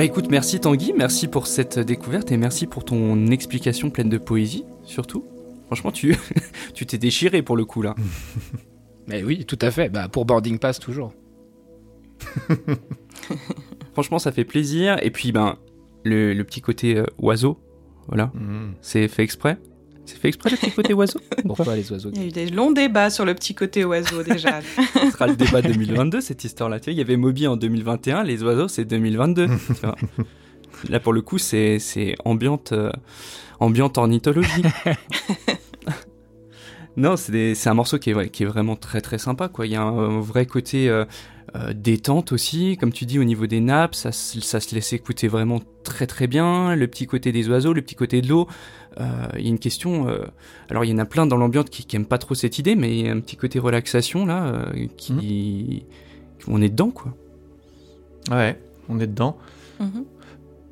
Bah 0.00 0.06
écoute, 0.06 0.30
merci 0.30 0.58
Tanguy, 0.58 0.94
merci 0.96 1.28
pour 1.28 1.46
cette 1.46 1.78
découverte 1.78 2.32
et 2.32 2.38
merci 2.38 2.66
pour 2.66 2.86
ton 2.86 3.26
explication 3.26 3.90
pleine 3.90 4.08
de 4.08 4.16
poésie, 4.16 4.64
surtout. 4.82 5.26
Franchement, 5.66 5.92
tu 5.92 6.16
tu 6.74 6.86
t'es 6.86 6.96
déchiré 6.96 7.42
pour 7.42 7.54
le 7.54 7.66
coup 7.66 7.82
là. 7.82 7.94
Mais 9.08 9.22
oui, 9.22 9.44
tout 9.44 9.58
à 9.60 9.70
fait. 9.70 9.90
Bah 9.90 10.08
pour 10.08 10.24
Boarding 10.24 10.58
Pass 10.58 10.78
toujours. 10.78 11.12
Franchement, 13.92 14.18
ça 14.18 14.32
fait 14.32 14.46
plaisir. 14.46 14.96
Et 15.02 15.10
puis 15.10 15.32
ben 15.32 15.58
le, 16.04 16.42
petit 16.44 16.62
côté 16.62 16.96
euh, 16.96 17.04
oiseau, 17.18 17.60
voilà, 18.08 18.32
mm. 18.32 18.76
c'est 18.80 19.06
fait 19.06 19.22
exprès. 19.22 19.58
C'est 20.06 20.18
fait 20.18 20.28
exprès 20.28 20.50
le 20.50 20.56
petit 20.56 20.72
côté 20.72 20.92
oiseau 20.94 21.20
Pourquoi 21.46 21.76
les 21.76 21.90
oiseaux 21.92 22.10
Il 22.14 22.20
y 22.20 22.24
a 22.24 22.26
eu 22.26 22.32
des 22.32 22.46
longs 22.46 22.72
débats 22.72 23.10
sur 23.10 23.24
le 23.24 23.34
petit 23.34 23.54
côté 23.54 23.84
oiseau 23.84 24.22
déjà. 24.22 24.60
Ce 24.94 25.10
sera 25.10 25.26
le 25.26 25.36
débat 25.36 25.62
2022 25.62 26.20
cette 26.20 26.44
histoire-là. 26.44 26.80
Tu 26.80 26.90
il 26.90 26.96
y 26.96 27.00
avait 27.00 27.16
Moby 27.16 27.46
en 27.46 27.56
2021, 27.56 28.24
les 28.24 28.42
oiseaux 28.42 28.68
c'est 28.68 28.84
2022. 28.84 29.48
Là 30.88 31.00
pour 31.00 31.12
le 31.12 31.22
coup 31.22 31.38
c'est 31.38 31.78
ambiante, 32.24 32.72
euh, 32.72 32.90
ambiante 33.60 33.98
ornithologie. 33.98 34.62
non, 36.96 37.16
c'est 37.16 37.66
un 37.66 37.74
morceau 37.74 37.98
qui 37.98 38.10
est, 38.10 38.28
qui 38.30 38.42
est 38.42 38.46
vraiment 38.46 38.76
très 38.76 39.00
très 39.00 39.18
sympa. 39.18 39.48
Quoi. 39.48 39.66
Il 39.66 39.72
y 39.72 39.76
a 39.76 39.82
un, 39.82 40.20
vrai 40.20 40.46
côté 40.46 40.88
euh, 40.88 41.04
euh, 41.56 41.72
détente 41.74 42.30
aussi, 42.30 42.76
comme 42.76 42.92
tu 42.92 43.06
dis 43.06 43.18
au 43.18 43.24
niveau 43.24 43.46
des 43.46 43.60
nappes, 43.60 43.96
ça, 43.96 44.12
ça, 44.12 44.60
se 44.60 44.74
laisse 44.74 44.92
écouter 44.92 45.26
vraiment 45.26 45.60
très 45.82 46.06
très 46.06 46.28
bien. 46.28 46.76
Le 46.76 46.86
petit 46.86 47.06
côté 47.06 47.32
des 47.32 47.48
oiseaux, 47.48 47.72
le 47.72 47.82
petit 47.82 47.96
côté 47.96 48.20
de 48.20 48.28
l'eau. 48.28 48.46
Euh, 49.00 49.06
il 49.36 49.42
y 49.42 49.46
a 49.46 49.50
une 49.50 49.58
question. 49.58 50.08
Euh, 50.08 50.26
alors 50.68 50.84
il 50.84 50.90
y 50.90 50.94
en 50.94 50.98
a 50.98 51.04
plein 51.04 51.26
dans 51.26 51.36
l'ambiance 51.36 51.66
qui, 51.70 51.84
qui 51.84 51.96
aiment 51.96 52.06
pas 52.06 52.18
trop 52.18 52.34
cette 52.34 52.58
idée, 52.58 52.76
mais 52.76 52.96
il 52.96 53.06
y 53.06 53.08
a 53.08 53.12
un 53.12 53.20
petit 53.20 53.36
côté 53.36 53.58
relaxation 53.58 54.26
là 54.26 54.66
qui, 54.96 55.12
mmh. 55.12 56.52
on 56.52 56.62
est 56.62 56.68
dedans 56.68 56.90
quoi. 56.90 57.14
Ouais, 58.30 58.60
on 58.88 59.00
est 59.00 59.08
dedans. 59.08 59.36
Mmh. 59.80 60.00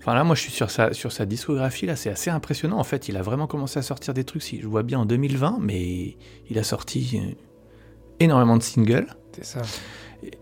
Enfin 0.09 0.17
là, 0.17 0.25
moi, 0.25 0.35
je 0.35 0.41
suis 0.41 0.53
sur 0.53 0.71
sa, 0.71 0.95
sur 0.95 1.13
sa 1.13 1.27
discographie, 1.27 1.85
là, 1.85 1.95
c'est 1.95 2.09
assez 2.09 2.31
impressionnant. 2.31 2.79
En 2.79 2.85
fait, 2.85 3.11
il 3.11 3.19
a 3.19 3.23
vraiment 3.23 3.47
commencé 3.47 3.79
à 3.79 3.83
sortir 3.83 4.15
des 4.15 4.25
trucs, 4.25 4.43
si 4.43 4.59
je 4.59 4.67
vois 4.67 4.83
bien, 4.83 5.01
en 5.01 5.05
2020, 5.05 5.59
mais 5.61 6.17
il 6.49 6.59
a 6.59 6.63
sorti 6.63 7.21
énormément 8.19 8.57
de 8.57 8.63
singles. 8.63 9.07
C'est 9.33 9.45
ça. 9.45 9.61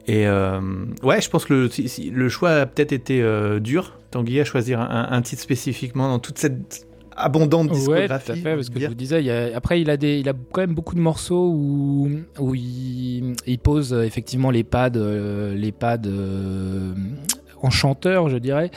Et 0.07 0.29
euh, 0.29 0.61
ouais, 1.02 1.20
je 1.20 1.29
pense 1.29 1.44
que 1.46 1.68
le, 2.12 2.29
choix 2.29 2.50
a 2.50 2.66
peut-être 2.66 2.92
été 2.92 3.20
euh, 3.20 3.59
dur, 3.59 3.98
Tanguy, 4.12 4.38
à 4.38 4.44
choisir 4.44 4.81
un, 4.81 5.09
un 5.11 5.22
titre 5.22 5.42
spécifiquement 5.42 6.11
dans 6.11 6.20
toute 6.20 6.38
cette 6.38 6.87
abondante 7.16 7.70
Ouais, 7.70 7.72
tout 7.72 7.79
discographie. 7.81 8.31
à 8.31 8.37
fait, 8.37 8.55
parce 8.55 8.70
que 8.70 8.79
je 8.79 8.87
vous 8.87 8.94
disais, 8.94 9.20
il 9.20 9.26
y 9.26 9.33
a- 9.33 9.57
après, 9.57 9.81
il 9.81 9.90
a, 9.90 9.96
des, 9.96 10.20
il 10.20 10.29
a 10.29 10.33
quand 10.52 10.61
même 10.61 10.74
beaucoup 10.74 10.94
de 10.94 11.00
morceaux 11.00 11.50
où, 11.52 12.09
où 12.38 12.55
il, 12.55 13.35
il 13.48 13.59
pose 13.59 13.92
euh, 13.92 14.02
effectivement 14.05 14.52
les 14.52 14.62
pads, 14.62 14.90
euh, 14.94 15.57
les 15.57 15.72
pads 15.72 16.07
euh, 17.66 17.68
en 17.68 17.70
chanteur, 17.70 18.29
je 18.29 18.37
dirais, 18.38 18.70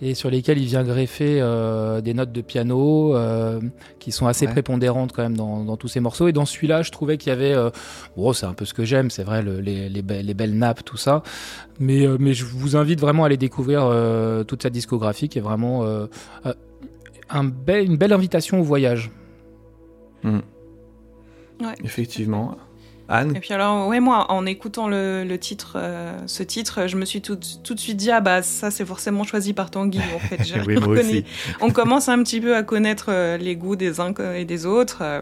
et 0.00 0.14
sur 0.14 0.30
lesquels 0.30 0.58
il 0.58 0.66
vient 0.66 0.84
greffer 0.84 1.40
euh, 1.40 2.00
des 2.00 2.14
notes 2.14 2.32
de 2.32 2.40
piano 2.40 3.14
euh, 3.16 3.60
qui 3.98 4.12
sont 4.12 4.26
assez 4.26 4.46
Ouais. 4.46 4.52
prépondérantes 4.52 5.12
quand 5.12 5.22
même 5.22 5.36
dans, 5.36 5.64
dans 5.64 5.76
tous 5.76 5.88
ces 5.88 6.00
morceaux. 6.00 6.28
Et 6.28 6.32
dans 6.32 6.46
celui-là, 6.46 6.82
je 6.82 6.90
trouvais 6.92 7.16
qu'il 7.18 7.30
y 7.30 7.32
avait, 7.32 7.52
euh, 7.54 7.70
bon, 8.16 8.32
c'est 8.32 8.46
un 8.46 8.52
peu 8.54 8.64
ce 8.64 8.74
que 8.74 8.84
j'aime, 8.84 9.10
c'est 9.10 9.24
vrai, 9.24 9.42
le- 9.42 9.60
les, 9.60 9.88
les, 9.88 10.02
be- 10.02 10.22
les 10.22 10.34
belles 10.34 10.56
nappes, 10.56 10.84
tout 10.84 10.96
ça. 10.96 11.22
Mais, 11.80 12.06
euh, 12.06 12.16
mais 12.20 12.34
je 12.34 12.44
vous 12.44 12.76
invite 12.76 13.00
vraiment 13.00 13.24
à 13.24 13.26
aller 13.26 13.36
découvrir 13.36 13.82
euh, 13.84 14.44
toute 14.44 14.62
sa 14.62 14.70
discographie, 14.70 15.28
qui 15.28 15.38
est 15.38 15.42
vraiment 15.42 15.84
un 15.84 17.42
une 17.42 17.96
belle 17.96 18.12
invitation 18.12 18.60
au 18.60 18.62
voyage. 18.62 19.10
Effectivement. 21.82 22.56
Anne 23.08 23.36
Et 23.36 23.40
puis 23.40 23.52
alors, 23.54 23.86
ouais, 23.88 24.00
moi, 24.00 24.30
en 24.32 24.46
écoutant 24.46 24.88
le, 24.88 25.24
le 25.24 25.38
titre, 25.38 25.74
euh, 25.76 26.18
ce 26.26 26.42
titre, 26.42 26.86
je 26.88 26.96
me 26.96 27.04
suis 27.04 27.22
tout, 27.22 27.38
tout 27.62 27.74
de 27.74 27.78
suite 27.80 27.96
dit, 27.96 28.10
ah 28.10 28.20
bah 28.20 28.42
ça 28.42 28.70
c'est 28.70 28.84
forcément 28.84 29.22
choisi 29.24 29.52
par 29.52 29.70
Tanguy, 29.70 30.00
en 30.14 30.18
fait. 30.18 30.42
J'ai 30.44 30.60
Oui, 30.60 30.74
moi 30.74 30.88
reconnu. 30.88 30.98
aussi. 31.18 31.24
On 31.60 31.70
commence 31.70 32.08
un 32.08 32.22
petit 32.22 32.40
peu 32.40 32.56
à 32.56 32.62
connaître 32.62 33.06
euh, 33.10 33.36
les 33.36 33.54
goûts 33.56 33.76
des 33.76 34.00
uns 34.00 34.12
et 34.34 34.44
des 34.44 34.66
autres. 34.66 34.98
euh, 35.02 35.20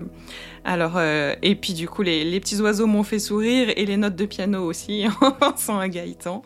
alors, 0.67 0.99
et 0.99 1.55
puis 1.57 1.75
du 1.75 1.89
coup, 1.89 2.01
les, 2.03 2.25
les 2.25 2.41
petits 2.41 2.59
oiseaux 2.63 2.87
m'ont 2.87 3.03
fait 3.03 3.19
sourire 3.19 3.69
et 3.77 3.85
les 3.85 3.99
notes 3.99 4.17
de 4.17 4.25
piano 4.25 4.65
aussi, 4.65 5.05
en 5.21 5.31
pensant 5.33 5.79
à 5.79 5.89
Gaëtan. 5.89 6.43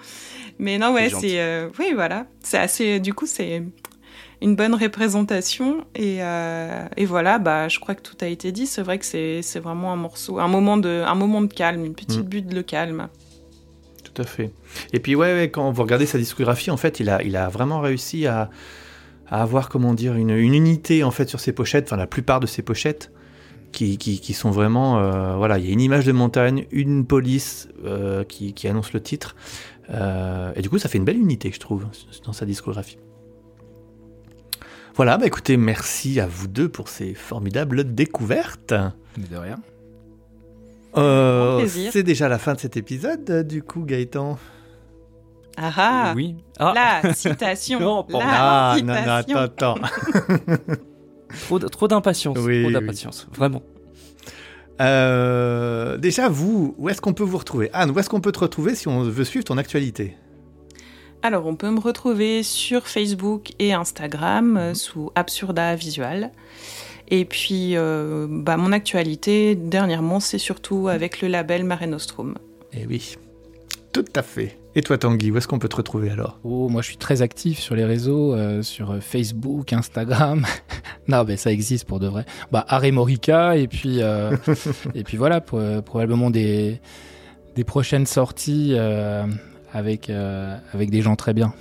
Mais 0.59 0.77
non, 0.79 0.93
ouais, 0.93 1.09
C'est 1.09 1.69
oui, 1.79 1.93
voilà. 1.95 2.27
C'est 2.43 2.59
assez... 2.59 2.99
Du 2.99 3.15
coup, 3.15 3.27
c'est 3.27 3.63
une 4.41 4.55
bonne 4.57 4.75
représentation. 4.75 5.85
Et, 5.95 6.19
euh, 6.21 6.87
et 6.97 7.05
voilà, 7.05 7.39
bah, 7.39 7.69
je 7.69 7.79
crois 7.79 7.95
que 7.95 8.03
tout 8.03 8.17
a 8.21 8.27
été 8.27 8.53
dit. 8.53 8.67
C'est 8.67 8.83
vrai 8.83 8.99
que 8.99 9.05
c'est 9.05 9.61
vraiment 9.61 9.93
un 9.93 9.97
morceau, 9.97 10.39
un 10.39 10.49
moment 10.49 10.77
de, 10.77 11.03
un 11.07 11.15
moment 11.15 11.43
de 11.43 11.53
calme, 11.53 11.85
une 11.85 11.95
petite 11.95 12.25
Mm. 12.25 12.29
butte 12.29 12.47
de 12.49 12.63
calme. 12.63 13.09
Tout 14.05 14.23
à 14.23 14.25
fait. 14.27 14.51
Et 14.93 15.01
puis 15.01 15.15
ouais, 15.15 15.33
ouais, 15.35 15.51
quand 15.51 15.71
vous 15.71 15.83
regardez 15.83 16.07
sa 16.07 16.19
discographie, 16.19 16.71
en 16.71 16.77
fait, 16.77 17.01
il 17.01 17.11
a, 17.11 17.23
il 17.23 17.37
a 17.37 17.49
vraiment 17.49 17.81
réussi 17.81 18.27
à, 18.27 18.51
à 19.29 19.43
avoir, 19.43 19.69
comment 19.69 19.93
dire, 19.95 20.15
une, 20.15 20.31
une 20.31 20.55
unité 20.55 21.05
en 21.05 21.11
fait 21.11 21.29
sur 21.29 21.41
ses 21.41 21.53
pochettes, 21.53 21.85
enfin 21.87 21.97
la 21.97 22.07
plupart 22.07 22.41
de 22.41 22.47
ses 22.47 22.63
pochettes, 22.63 23.13
qui, 23.71 23.99
qui, 23.99 24.19
qui 24.19 24.33
sont 24.33 24.51
vraiment, 24.51 24.99
euh, 24.99 25.37
voilà, 25.37 25.59
il 25.59 25.67
y 25.67 25.69
a 25.69 25.73
une 25.73 25.81
image 25.83 26.07
de 26.07 26.13
montagne, 26.13 26.65
une 26.71 27.05
police 27.05 27.69
euh, 27.85 28.25
qui, 28.25 28.55
qui 28.55 28.67
annonce 28.69 28.93
le 28.93 29.01
titre, 29.03 29.37
Euh, 29.91 30.53
et 30.55 30.61
du 30.61 30.69
coup, 30.69 30.79
ça 30.79 30.89
fait 30.91 30.99
une 30.99 31.07
belle 31.07 31.17
unité, 31.17 31.51
je 31.51 31.59
trouve, 31.59 31.87
dans 32.27 32.35
sa 32.35 32.45
discographie. 32.45 32.99
Voilà, 34.99 35.17
bah 35.17 35.27
écoutez, 35.27 35.57
merci 35.57 36.19
à 36.19 36.27
vous 36.27 36.49
deux 36.49 36.69
pour 36.69 36.89
ces 36.89 37.15
formidables 37.15 37.95
découvertes. 37.95 38.75
Mais 39.17 39.29
de 39.31 39.37
rien. 39.37 39.61
Euh, 40.97 41.69
c'est 41.69 42.03
déjà 42.03 42.29
la 42.29 42.37
fin 42.37 42.55
de 42.55 42.59
cet 42.59 42.77
épisode, 42.77 43.31
euh, 43.31 43.43
du 43.45 43.63
coup, 43.63 43.85
Gaëtan. 43.85 44.41
Ah 45.57 45.73
ah 45.77 46.13
Oui. 46.17 46.35
Ah, 46.59 47.01
La 47.05 47.15
citation 47.15 47.79
Non. 48.11 48.19
La 48.19 48.73
Ah, 48.73 48.77
non, 48.83 48.95
non, 48.95 49.13
attends, 49.13 49.37
attends. 49.37 49.75
trop, 51.47 51.61
trop 51.61 51.87
d'impatience. 51.87 52.37
Oui, 52.41 52.63
trop 52.63 52.67
oui. 52.67 52.73
d'impatience. 52.73 53.29
Vraiment. 53.37 53.63
Euh, 54.81 55.97
déjà, 55.97 56.29
vous, 56.29 56.75
où 56.77 56.89
est-ce 56.89 57.01
qu'on 57.01 57.15
peut 57.15 57.23
vous 57.23 57.39
retrouver? 57.39 57.71
Anne, 57.73 57.93
où 57.93 57.99
est-ce 58.01 58.11
qu'on 58.11 58.21
peut 58.21 58.33
te 58.33 58.41
retrouver 58.41 58.75
si 58.75 58.89
on 58.89 59.05
veut 59.05 59.25
suivre 59.25 59.45
ton 59.45 59.59
actualité? 59.59 60.17
Alors, 61.23 61.47
on 61.47 61.57
peut 61.57 61.71
me 61.71 61.81
retrouver 61.81 62.43
sur 62.43 62.87
Facebook 62.87 63.53
et 63.59 63.73
Instagram 63.73 64.57
euh, 64.57 64.75
sous 64.75 65.11
Absurda 65.15 65.75
Visual. 65.75 66.31
Et 67.09 67.25
puis, 67.25 67.77
euh, 67.77 68.27
bah, 68.29 68.57
mon 68.57 68.73
actualité, 68.73 69.55
dernièrement, 69.55 70.21
c'est 70.21 70.39
surtout 70.39 70.89
avec 70.89 71.21
le 71.21 71.29
label 71.29 71.65
Mare 71.65 71.87
Nostrum. 71.87 72.37
Eh 72.73 72.87
oui, 72.87 73.17
tout 73.93 74.05
à 74.15 74.23
fait. 74.23 74.59
Et 74.75 74.83
toi, 74.83 74.99
Tanguy, 74.99 75.31
où 75.31 75.37
est-ce 75.39 75.49
qu'on 75.49 75.59
peut 75.59 75.69
te 75.69 75.77
retrouver 75.77 76.11
alors? 76.11 76.39
Oh, 76.45 76.69
moi 76.69 76.83
je 76.83 76.89
suis 76.89 76.97
très 76.99 77.21
actif 77.23 77.59
sur 77.59 77.75
les 77.75 77.85
réseaux, 77.85 78.35
euh, 78.35 78.63
sur 78.63 79.03
Facebook, 79.03 79.73
Instagram. 79.73 80.45
non, 81.09 81.25
mais 81.25 81.37
ça 81.37 81.51
existe 81.51 81.85
pour 81.87 81.99
de 81.99 82.07
vrai. 82.07 82.25
Bah, 82.53 82.65
Harry 82.69 82.93
Morica, 82.93 83.57
et 83.57 83.67
puis, 83.67 84.03
euh, 84.03 84.37
et 84.95 85.03
puis 85.03 85.17
voilà, 85.17 85.41
pour, 85.41 85.59
euh, 85.59 85.81
probablement 85.81 86.31
des, 86.31 86.81
des 87.57 87.65
prochaines 87.65 88.07
sorties 88.07 88.75
euh, 88.77 89.27
avec, 89.73 90.11
euh, 90.11 90.57
avec 90.73 90.91
des 90.91 91.03
gens 91.03 91.17
très 91.17 91.35
bien. 91.35 91.53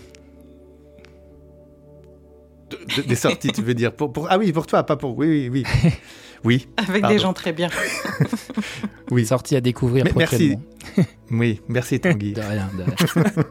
De- 2.69 3.01
de- 3.01 3.07
Des 3.07 3.15
sorties, 3.15 3.51
tu 3.51 3.61
veux 3.61 3.73
dire 3.73 3.93
pour, 3.93 4.11
pour- 4.11 4.27
Ah 4.29 4.37
oui, 4.37 4.51
pour 4.51 4.67
toi, 4.67 4.83
pas 4.83 4.97
pour. 4.97 5.17
Oui, 5.17 5.49
oui, 5.49 5.63
oui. 5.83 5.91
Oui, 6.43 6.67
Avec 6.77 7.01
Pardon. 7.01 7.15
des 7.15 7.19
gens 7.19 7.33
très 7.33 7.51
bien. 7.51 7.67
oui. 9.11 9.25
Sorties 9.25 9.55
à 9.55 9.61
découvrir 9.61 10.05
Mais 10.05 10.11
merci. 10.15 10.55
Oui, 11.31 11.61
merci 11.67 11.99
Tanguy. 11.99 12.33
De 12.33 12.41
rien, 12.41 12.69
de 12.77 12.83
rien. 12.83 13.43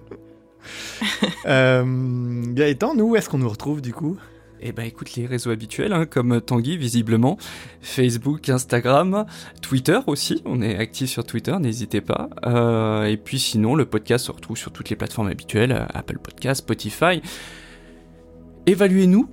euh, 1.47 2.43
Gaëtan, 2.55 2.95
nous, 2.95 3.11
où 3.11 3.17
est-ce 3.17 3.29
qu'on 3.29 3.39
nous 3.39 3.49
retrouve 3.49 3.81
du 3.83 3.93
coup? 3.93 4.17
Eh 4.61 4.73
ben 4.73 4.85
écoute 4.85 5.15
les 5.17 5.27
réseaux 5.27 5.51
habituels, 5.51 5.93
hein, 5.93 6.07
comme 6.07 6.41
Tanguy 6.41 6.77
visiblement, 6.79 7.37
Facebook, 7.83 8.49
Instagram, 8.49 9.27
Twitter 9.61 9.99
aussi, 10.07 10.43
on 10.47 10.63
est 10.63 10.77
actif 10.77 11.11
sur 11.11 11.25
Twitter, 11.25 11.55
n'hésitez 11.61 12.01
pas. 12.01 12.31
Euh, 12.47 13.05
et 13.05 13.19
puis 13.19 13.39
sinon 13.39 13.75
le 13.75 13.85
podcast 13.85 14.27
se 14.27 14.33
retrouve 14.33 14.57
sur 14.57 14.73
toutes 14.73 14.89
les 14.89 14.97
plateformes 14.97 15.29
habituelles, 15.29 15.87
Apple 15.93 16.19
Podcast, 16.19 16.61
Spotify. 16.61 17.21
Évaluez-nous, 18.65 19.29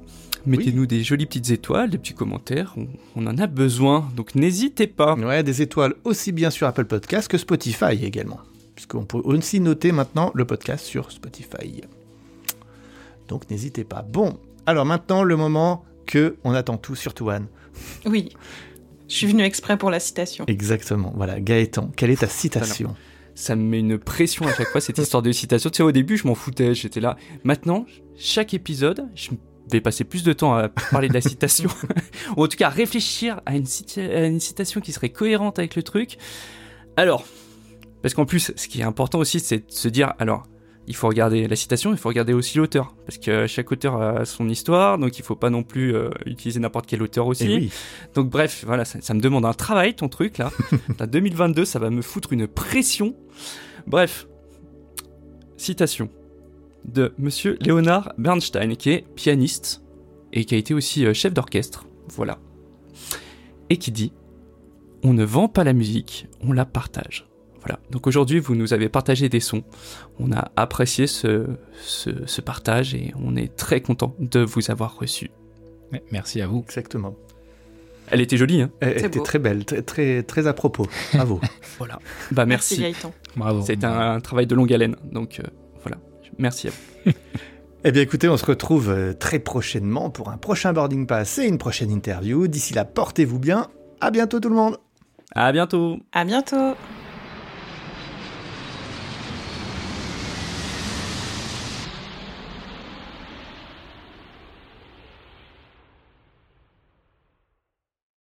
mettez-nous 0.46 0.86
des 0.86 1.04
jolies 1.04 1.26
petites 1.26 1.52
étoiles, 1.52 1.90
des 1.90 1.98
petits 1.98 2.14
commentaires, 2.14 2.74
on, 2.76 2.88
on 3.16 3.26
en 3.26 3.38
a 3.38 3.48
besoin, 3.48 4.10
donc 4.16 4.36
n'hésitez 4.36 4.88
pas. 4.88 5.16
Ouais, 5.16 5.42
des 5.42 5.62
étoiles 5.62 5.96
aussi 6.04 6.34
bien 6.34 6.50
sur 6.50 6.68
Apple 6.68 6.86
Podcast 6.86 7.30
que 7.30 7.38
Spotify 7.38 8.04
également. 8.04 8.42
Puisqu'on 8.76 9.06
peut 9.06 9.22
aussi 9.24 9.60
noter 9.60 9.92
maintenant 9.92 10.32
le 10.34 10.46
podcast 10.46 10.86
sur 10.86 11.12
Spotify. 11.12 11.82
Donc 13.28 13.50
n'hésitez 13.50 13.84
pas. 13.84 14.02
Bon, 14.02 14.38
alors 14.66 14.86
maintenant 14.86 15.24
le 15.24 15.36
moment 15.36 15.86
que 16.06 16.38
on 16.44 16.54
attend 16.54 16.78
tous, 16.78 16.96
surtout 16.96 17.30
Anne. 17.30 17.48
Oui. 18.06 18.30
Je 19.08 19.16
suis 19.16 19.28
venu 19.28 19.44
exprès 19.44 19.78
pour 19.78 19.90
la 19.90 20.00
citation. 20.00 20.46
Exactement. 20.48 21.14
Voilà, 21.16 21.40
Gaëtan, 21.40 21.92
quelle 21.96 22.10
est 22.10 22.22
ta 22.22 22.28
citation? 22.28 22.96
Ça 23.36 23.56
me 23.56 23.64
met 23.64 23.80
une 23.80 23.98
pression 23.98 24.46
à 24.46 24.54
chaque 24.54 24.70
fois 24.70 24.82
cette 24.82 24.98
histoire 24.98 25.22
de 25.22 25.32
citation. 25.32 25.70
Tu 25.70 25.78
sais, 25.78 25.84
au 25.84 25.92
début, 25.92 26.18
je 26.18 26.28
m'en 26.28 26.36
foutais, 26.36 26.74
j'étais 26.76 27.00
là. 27.00 27.18
Maintenant, 27.44 27.86
chaque 28.16 28.54
épisode, 28.54 29.08
je 29.16 29.32
vais 29.72 29.82
passer 29.82 30.04
plus 30.04 30.24
de 30.24 30.34
temps 30.34 30.54
à 30.54 30.70
parler 30.70 31.10
de 31.10 31.14
la 31.14 31.22
citation, 31.22 31.70
ou 32.38 32.44
en 32.44 32.48
tout 32.48 32.58
cas 32.58 32.68
à 32.68 32.70
réfléchir 32.70 33.42
à 33.46 33.56
une, 33.56 33.66
à 33.98 34.26
une 34.26 34.40
citation 34.40 34.82
qui 34.82 34.92
serait 34.92 35.10
cohérente 35.10 35.60
avec 35.60 35.76
le 35.76 35.84
truc. 35.84 36.18
Alors, 36.96 37.26
parce 38.02 38.14
qu'en 38.14 38.26
plus, 38.26 38.52
ce 38.56 38.68
qui 38.68 38.82
est 38.82 38.86
important 38.86 39.20
aussi, 39.20 39.40
c'est 39.40 39.68
de 39.68 39.72
se 39.72 39.88
dire, 39.88 40.14
alors, 40.20 40.44
il 40.88 40.96
faut 40.96 41.08
regarder 41.08 41.48
la 41.48 41.56
citation, 41.56 41.92
il 41.92 41.98
faut 41.98 42.10
regarder 42.10 42.34
aussi 42.34 42.58
l'auteur, 42.58 42.94
parce 43.06 43.18
que 43.18 43.48
chaque 43.48 43.72
auteur 43.72 44.02
a 44.02 44.26
son 44.26 44.50
histoire, 44.50 44.98
donc 44.98 45.18
il 45.18 45.24
faut 45.24 45.36
pas 45.36 45.50
non 45.50 45.64
plus 45.64 45.96
euh, 45.96 46.10
utiliser 46.26 46.60
n'importe 46.60 46.88
quel 46.88 47.02
auteur 47.02 47.28
aussi. 47.28 47.46
Eh 47.50 47.56
oui. 47.56 47.72
Donc 48.14 48.30
bref, 48.30 48.64
voilà, 48.66 48.84
ça, 48.84 49.00
ça 49.02 49.14
me 49.14 49.22
demande 49.22 49.46
un 49.46 49.54
travail, 49.54 49.96
ton 49.96 50.10
truc 50.10 50.38
là. 50.38 50.52
Là, 51.00 51.08
2022, 51.08 51.66
ça 51.66 51.80
va 51.80 51.90
me 51.90 52.02
foutre 52.02 52.34
une 52.34 52.48
pression. 52.48 53.16
Bref, 53.88 54.28
citation 55.58 56.10
de 56.86 57.14
Monsieur 57.18 57.58
Leonard 57.66 58.14
Bernstein, 58.18 58.76
qui 58.76 58.90
est 58.90 59.06
pianiste 59.16 59.82
et 60.34 60.46
qui 60.46 60.56
a 60.56 60.58
été 60.58 60.74
aussi 60.74 61.06
euh, 61.06 61.14
chef 61.14 61.34
d'orchestre. 61.34 61.86
Voilà. 62.10 62.40
Et 63.70 63.78
qui 63.78 63.92
dit 63.92 64.12
On 65.04 65.14
ne 65.14 65.24
vend 65.24 65.48
pas 65.48 65.64
la 65.64 65.74
musique, 65.74 66.28
on 66.42 66.52
la 66.52 66.66
partage. 66.66 67.26
Voilà. 67.64 67.80
Donc 67.92 68.08
aujourd'hui, 68.08 68.40
vous 68.40 68.56
nous 68.56 68.74
avez 68.74 68.90
partagé 68.90 69.30
des 69.30 69.40
sons. 69.40 69.64
On 70.20 70.32
a 70.32 70.52
apprécié 70.56 71.08
ce, 71.08 71.48
ce, 71.82 72.10
ce 72.26 72.42
partage 72.42 72.94
et 72.94 73.14
on 73.24 73.36
est 73.36 73.56
très 73.56 73.82
content 73.82 74.16
de 74.20 74.42
vous 74.42 74.70
avoir 74.70 74.98
reçu. 74.98 75.32
Merci 76.12 76.42
à 76.42 76.48
vous. 76.48 76.60
Exactement. 76.60 77.16
Elle 78.12 78.22
était 78.22 78.38
jolie, 78.38 78.62
hein 78.62 78.70
Elle 78.82 78.98
était 78.98 79.20
beau. 79.20 79.24
très 79.24 79.40
belle, 79.40 79.66
très, 79.66 79.82
très, 79.82 80.24
très 80.24 80.48
à 80.48 80.54
propos. 80.54 80.88
Bravo. 81.14 81.40
Voilà. 81.78 82.00
Bah 82.32 82.46
merci. 82.46 82.94
Bravo. 83.36 83.64
C'est 83.66 83.84
un, 83.84 84.20
travail 84.20 84.46
de 84.46 84.56
longue 84.56 84.72
haleine, 84.74 84.96
donc 85.12 85.40
euh, 85.40 85.44
voilà. 85.82 85.98
Merci 86.38 86.68
à 86.68 86.72
vous. 86.72 87.12
eh 87.84 87.92
bien 87.92 88.02
écoutez, 88.02 88.30
on 88.30 88.38
se 88.38 88.46
retrouve 88.46 88.90
euh, 88.90 89.14
très 89.14 89.40
prochainement 89.40 90.10
pour 90.10 90.30
un 90.30 90.38
prochain 90.38 90.74
boarding 90.74 91.08
pass 91.08 91.40
et 91.40 91.46
une 91.46 91.58
prochaine 91.58 91.92
interview. 91.92 92.48
D'ici 92.48 92.74
là, 92.74 92.86
portez-vous 92.86 93.40
bien. 93.40 93.68
À 94.02 94.12
bientôt 94.12 94.40
tout 94.40 94.50
le 94.50 94.56
monde. 94.56 94.78
À 95.34 95.52
bientôt 95.52 95.98
À 96.12 96.26
bientôt. 96.26 96.76